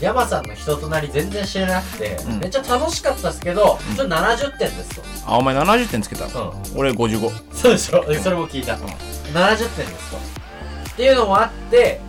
[0.00, 2.38] 山さんの人となり全然知らなくて、うん。
[2.40, 5.02] めっちゃ楽しかったですけど、ちょっと70点ですと。
[5.26, 6.50] あお前70点つけたの？
[6.50, 6.78] うん。
[6.78, 8.04] 俺55そうでしょ？
[8.04, 10.16] でそれも聞いた、70点ですと。
[10.16, 12.00] っていうのもあってで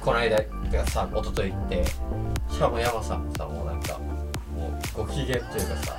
[0.00, 1.84] この間てかさ一昨日行って
[2.50, 5.96] しかも山さんもさもうなんかもうご機嫌というかさ、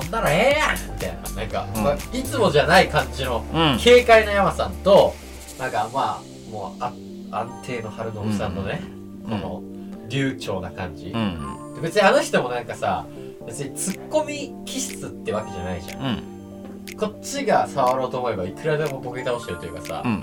[0.00, 1.30] 飲んだらええやんみたいな。
[1.42, 1.82] なんか、うん。
[1.82, 3.78] まあ、いつもじゃない感じのうん。
[3.82, 5.14] 軽快な山さんと
[5.58, 6.92] なんかまあもうあ
[7.30, 8.80] 安定の春信さんのね、
[9.24, 9.40] うん。
[9.40, 9.62] この
[10.08, 11.82] 流暢な感じ、うん。
[11.82, 13.06] 別にあの人もなんかさ
[13.46, 16.96] 別にツッコミ気質ってわけじゃないじゃん、うん。
[16.96, 20.22] こっちが触ろうと思えばいくらでもボケ倒してるというかさ、うん。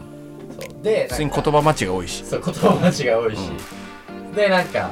[0.59, 0.83] そう。
[0.83, 2.25] で普通になんか言葉待ちが多いし。
[2.25, 3.39] そう言葉間違い多いし、
[4.35, 4.91] でなんかなん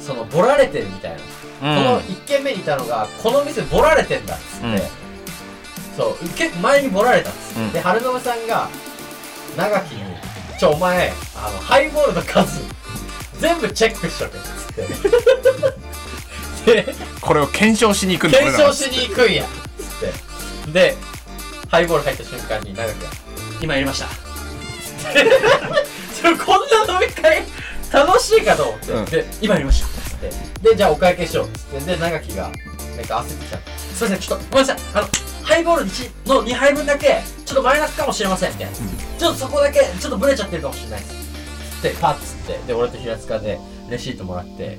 [0.00, 4.78] そのボラれてるみたいな、うこの1軒目にいたのがこの店ボラれてんだっつって、うん。
[5.96, 6.28] そう。
[6.36, 7.72] 結構前にボラれたっつって、うん。
[7.72, 8.68] で春信さんが
[9.56, 10.02] 長きに
[10.58, 12.60] 「ちょお前あのハイボールの数
[13.38, 15.20] 全部チェックしとけ」っつって。
[16.84, 19.44] でこれを検証しに行くんだ検証しに行くんや。
[19.44, 19.46] っ
[19.78, 20.96] つってで
[21.70, 23.10] ハイボール入った瞬間に長きが
[23.62, 24.06] 「今やりました」
[26.44, 27.42] こんな飲み会
[27.92, 29.04] 楽しいかと思って、うん。
[29.06, 29.86] で今やりました。
[29.86, 30.68] っつって。
[30.70, 31.46] でじゃあお会計しよう。
[31.46, 33.58] っつってで長きがなんか焦ってきた。
[33.58, 34.76] すいませんちょっとごめんなさい。
[34.94, 35.08] あの
[35.42, 41.00] ハイボール1の2杯分だけちょっとマイナスかもしれませんみたいな、ちょっとそこだけちょっとブレちゃってるかもしれない。
[41.00, 42.58] ですでパッつって。
[42.66, 44.78] で俺と平塚でレシートもらって。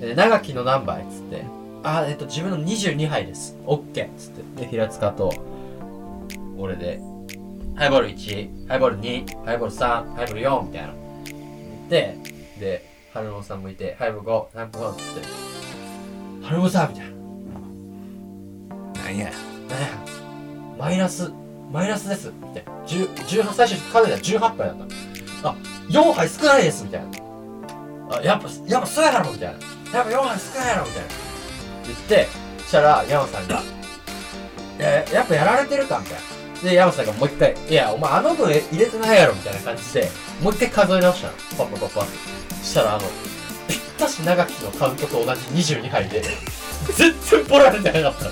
[0.00, 1.44] で長きの何杯っつって。
[1.84, 3.56] あえっと自分の22杯です。
[3.66, 4.06] オッケー。
[4.06, 4.62] っつって。
[4.62, 5.34] で平塚と
[6.56, 7.00] 俺で。
[7.74, 10.94] ハイボール1ハイボール2ハイボール3ハイボール4みたいな
[11.92, 12.16] で
[12.58, 15.26] で春野さんもいてハイボール5何個っつって。
[16.42, 17.06] 春野さんみたい
[18.94, 19.02] な。
[19.02, 19.26] なんや。
[19.26, 19.32] ね
[19.70, 21.30] えマイナス
[21.70, 22.32] マイナスです。
[22.32, 22.72] みたいな。
[22.86, 24.78] 10 18最初数えたら18杯だっ
[25.42, 25.50] た。
[25.50, 25.56] あ
[25.90, 27.08] 4杯少ないですみたいな。
[28.16, 29.54] あやっぱやっぱそうやろみたい
[29.92, 29.98] な。
[29.98, 31.08] やっぱ4杯少ないやろみたいな。
[31.88, 32.26] 言って
[32.60, 33.60] そしたら山さんが
[34.80, 36.20] 「えやっぱやられてるか?」みたいな
[36.62, 40.10] で山さんがもう一回「いやお前あの分入れてないやろ」みたいな感じで
[40.40, 41.32] もう一回数え直したの。
[41.56, 42.18] パッパパッパって
[42.62, 43.04] そしたらあの
[43.68, 45.40] ぴったし長きのカウントと同じ
[45.74, 46.22] 22杯で
[46.94, 48.30] 全然ボラれてなかったの。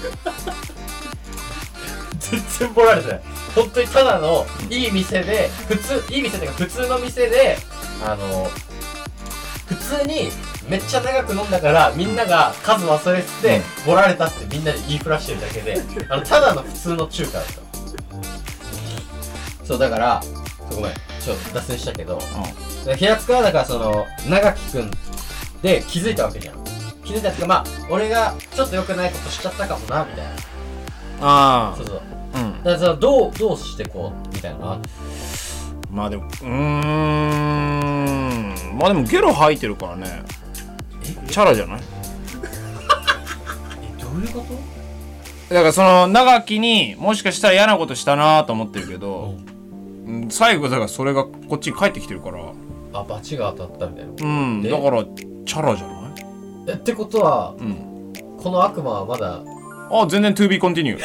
[2.18, 3.20] 全然ボラれてない。
[3.54, 7.58] 本当にただのいい店で普通いい店っていうか普通の店で
[8.04, 8.48] あの
[9.66, 10.30] 普通に
[10.68, 17.69] めっちゃ長く飲んだからみんなが数忘れてて、ボラれたってみんなで言いふらしてるだけであのただの普通の中華だった
[19.70, 20.30] そうだからそ
[20.72, 22.18] うごめんちょっと脱線したけど
[22.84, 24.90] で平塚はだからその長木くん
[25.62, 26.56] で気づいたわけじゃん。
[27.04, 30.30] 気づいたっていうかまあ俺がちょっと良くないことしちゃったかもなみたいな。
[31.20, 32.02] あそうそう。
[32.34, 32.52] あうん。
[32.58, 34.58] だからそのどうどうしてこうみたいな。
[34.58, 34.80] のある
[35.88, 38.54] まあでもうーん。
[38.76, 40.24] まあでもゲロ吐いてるからね。
[41.28, 41.80] チャラじゃない？
[43.98, 44.46] えどういうこと？
[45.54, 49.59] だからその長きにもしかしたら嫌なことしたなと思ってるけど、うん
[50.30, 52.38] 最後だからそれがこっちに帰ってきてるから。
[52.92, 56.12] あバチが当たったみたいなうんでだからチャラじゃない？
[56.68, 58.12] えってことはうん。
[58.42, 59.40] この悪魔はまだ？
[59.92, 60.98] あ全然 to be continue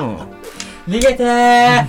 [0.00, 0.16] うん。
[0.94, 1.86] 逃げてー！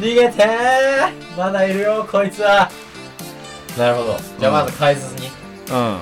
[0.00, 1.36] 逃げてー！
[1.36, 2.70] まだいるよこいつは。
[3.78, 4.16] なるほど。
[4.38, 5.28] じゃあまず変えずに、
[5.70, 5.98] うん。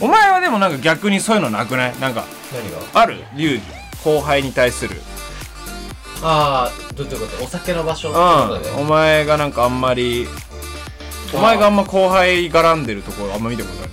[0.00, 1.98] お前はでもなんか逆にそういうのなくない？
[1.98, 3.00] なんか何が？
[3.00, 3.16] ある？
[3.36, 3.62] 流儀
[4.04, 5.00] 後輩に対する
[6.22, 7.44] ああどういうこと？
[7.44, 8.10] お酒の場所？
[8.10, 10.26] ってことで、うんお前がなんかあんまり
[11.34, 13.88] お前があんま後輩絡んでるところあんま見たことない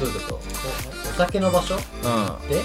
[0.00, 0.34] どういうこと？
[0.36, 1.74] お酒の場所？
[1.74, 1.80] うん。
[2.48, 2.56] で？
[2.56, 2.62] うん。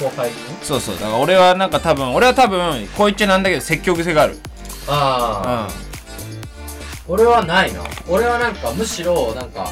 [0.00, 0.30] 後輩？
[0.30, 0.94] にそうそう。
[0.94, 4.38] だから俺はなんか多分俺は多分こう言っちゃなんだけど積極性がある。
[4.88, 5.68] ああ、
[7.08, 7.82] う俺はないな。
[8.08, 9.68] 俺はなんかむしろなんか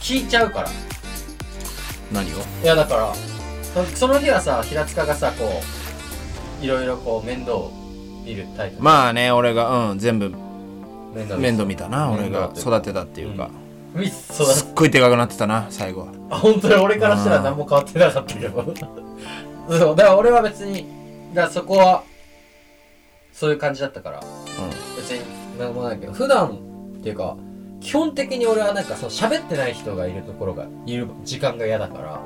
[0.00, 0.70] 聞いちゃうから。
[0.70, 0.72] ん
[2.12, 2.36] 何を？
[2.62, 3.14] いやだから
[3.74, 5.73] そその日はさ平塚がさこう
[6.60, 7.58] いろいろこう面倒
[8.24, 8.82] 見るタイプ。
[8.82, 10.30] まあね俺がうん全部
[11.14, 12.50] 面倒面倒見たな俺が。
[12.56, 13.50] 育てたっていうか、
[13.94, 14.08] うだ。
[14.08, 16.12] すっごいでかくなってたな最後は。
[16.30, 18.74] あ本当に俺からしたら何も変わってなかったけど
[19.68, 19.96] そう。
[19.96, 20.86] だから俺は別に
[21.34, 22.02] だからそこは
[23.32, 24.20] そういう感じだったから。
[24.96, 25.24] 別に
[25.58, 26.12] 何もないけど。
[26.12, 26.58] 普段
[26.98, 27.36] っていうか
[27.80, 32.20] 基本的に俺はなんかその喋ってない人がいるところがいる時間が嫌だから。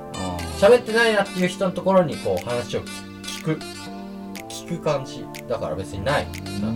[0.58, 2.82] 喋ってないなっていう人のところにこう話を
[3.22, 3.52] 聞く。
[3.52, 3.87] 聞
[4.68, 6.26] く感じだから別にない。
[6.60, 6.72] な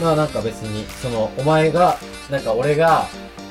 [0.00, 1.98] まあなんか別にそのお前が
[2.30, 3.06] なんか俺が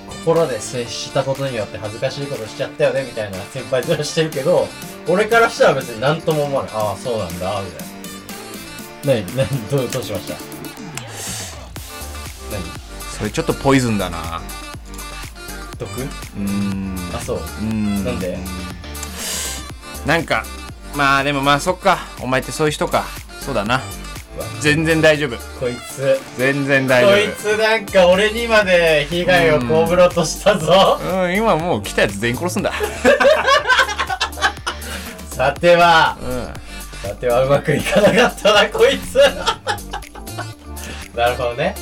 [0.07, 4.67] 心で接したことによって恥ずかしいことしちゃったよねみたいな先輩面してるけど
[5.07, 6.71] 俺からしたら別に何とも思わない。
[6.73, 7.61] ああそうなんだ。
[7.61, 7.71] み
[9.07, 10.35] たいな何何どうどうしました？
[12.51, 12.63] 何？
[13.17, 14.41] それちょっとポイズンだな。
[15.77, 15.89] 毒？
[16.37, 16.95] うん。
[17.13, 17.39] あそう。
[17.61, 18.03] うん。
[18.03, 18.37] なんで？
[20.05, 20.43] なんか
[20.95, 21.99] まあでもまあそっか。
[22.21, 23.05] お前ってそういう人か。
[23.41, 23.81] そうだな。
[24.61, 25.35] 全然大丈夫。
[25.59, 26.19] こいつ。
[26.37, 30.97] 全然大こい丈つなんか俺にまで被害を被ろうとしたぞ。
[30.99, 32.73] 夫うん今もう来たやつ全員殺すんだ。
[35.29, 36.17] さては。
[36.21, 36.53] うん。
[37.09, 39.19] さてはうまくいかなかったなこいつ。
[41.15, 41.73] なるほどね、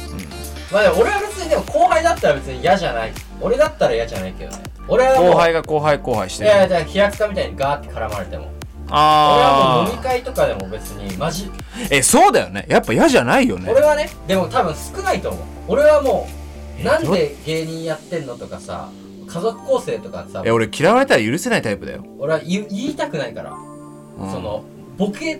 [0.72, 3.14] まあでも俺は別にでも後輩だったら別に嫌じゃない。
[3.41, 4.64] 俺だったら嫌じゃないけどね。
[4.88, 6.49] 俺は後輩が後輩後輩してる。
[6.49, 8.53] いやいやだから平塚みたいにガーって絡まれても
[8.94, 11.50] 俺はもう飲みあ会とかでも別にマジ。
[11.52, 12.66] あえそうだよね。
[12.70, 13.72] やっぱ嫌じゃないよね。
[13.72, 15.41] 俺はねでも多分少ないと思う。
[15.68, 16.28] 俺はも
[16.78, 18.89] うえなんで芸人やってんのとかさ
[19.28, 24.32] 家族構成とかさえ俺嫌われたら許せないタイプだよ、俺は言言いたくないから、うん。
[24.32, 24.64] その
[24.98, 25.39] ボケっ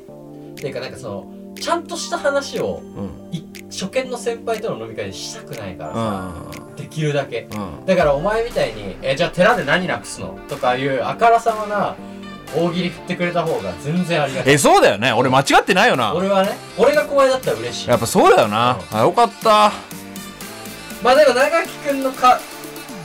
[0.56, 3.36] ていうかなんかそのちゃんとした話をうん。
[3.38, 6.76] い初見の先輩との飲み会でしたくないからうさ、ん。
[6.76, 7.48] できるだけ。
[7.52, 7.86] うん。
[7.86, 11.96] だからお前みたいに「えじゃあ寺で何なくすの?」とかいうあからさまな
[12.56, 14.54] 大喜利振ってくれた方が全然ありがたい。
[14.54, 15.12] えそうだよね。
[15.14, 16.14] 俺間違ってないよな。
[16.14, 17.90] 俺はね俺が後輩だったら嬉しい。
[17.90, 19.72] やっぱそうだよな、あよかった。
[21.02, 22.40] まあでも長木くんのか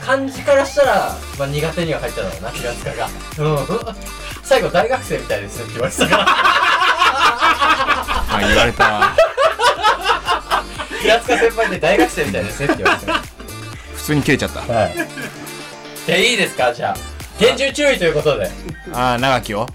[0.05, 3.07] 感じからしたら、まあ、苦手には入っただろうな平塚が
[3.39, 3.95] うん。
[4.43, 6.25] 最後大学生みたいですって言われてたから。
[8.31, 8.83] あ言われた。
[8.91, 9.15] わ
[11.01, 13.11] 平塚先輩って大学生みたいですねって言われて
[13.95, 14.73] 普通に切れちゃった。
[14.73, 14.95] らはい。
[16.07, 16.73] でいいですか？
[16.73, 18.49] じゃあ厳重注意ということで。
[18.93, 19.65] ああ長きを？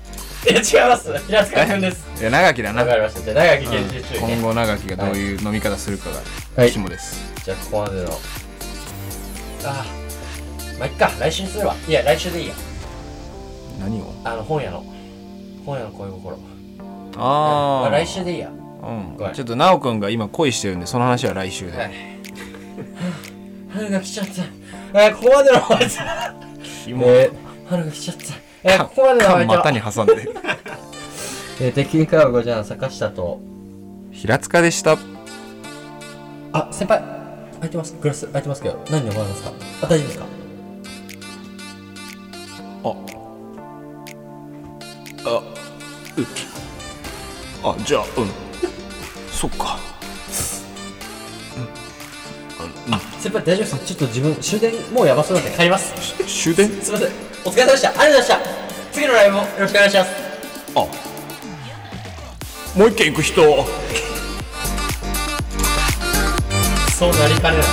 [0.46, 1.18] いや違います。
[1.26, 2.20] 平塚くんです。
[2.20, 2.82] いや長きだな。
[2.82, 3.20] わかりました。
[3.22, 4.34] じゃあ長木厳重注意ね。
[4.36, 6.68] 今後長きがどういう飲み方するかはい。
[6.68, 8.10] が肝です、じゃあここまでの。
[9.64, 10.78] あー。
[10.78, 11.10] まあいっか。
[11.18, 11.74] 来週にするわ。
[11.88, 12.54] いや来週でいいや。
[13.80, 14.14] 何を？
[14.24, 14.84] あの本屋の。
[15.64, 16.38] 本屋の恋心。
[17.16, 18.50] ああまあ来週でいいや。
[18.50, 19.16] うん。
[19.16, 19.34] ごめん。
[19.34, 21.92] ちょっと奈くんが今恋してるんでその話は来週で、はい。
[23.72, 24.42] 春が来ちゃった。
[25.06, 26.34] えー、ここまでのお相手は
[26.84, 28.22] キモえー、春が来ちゃった。
[28.64, 30.28] えー、ここまでのお相手股はに挟んで。
[31.60, 33.40] えー、敵にカーゴじゃん坂下と。
[34.10, 34.96] 平塚でした。
[36.52, 37.02] あ先輩
[37.54, 37.94] 空いてます？
[38.00, 38.84] グラス空いてますけど。
[38.90, 39.52] 何ますか？
[39.82, 40.24] あ大丈夫ですか？
[42.84, 42.88] あ。
[45.26, 45.46] う
[47.66, 48.30] あじゃあうん。
[49.32, 49.78] そっか
[53.24, 53.86] 先輩大丈夫ですか？
[53.86, 55.94] ちょっと自分終電もうやばそうなんで帰ります。
[56.26, 56.68] 終電？
[56.82, 57.08] すいません
[57.46, 57.88] お疲れ様でした。
[57.88, 58.92] ありがとうございました。
[58.92, 60.10] 次のライブもよろしくお願いします。
[60.74, 60.80] あ。
[62.78, 63.42] もう一軒行く人
[66.92, 67.66] そうなりかねない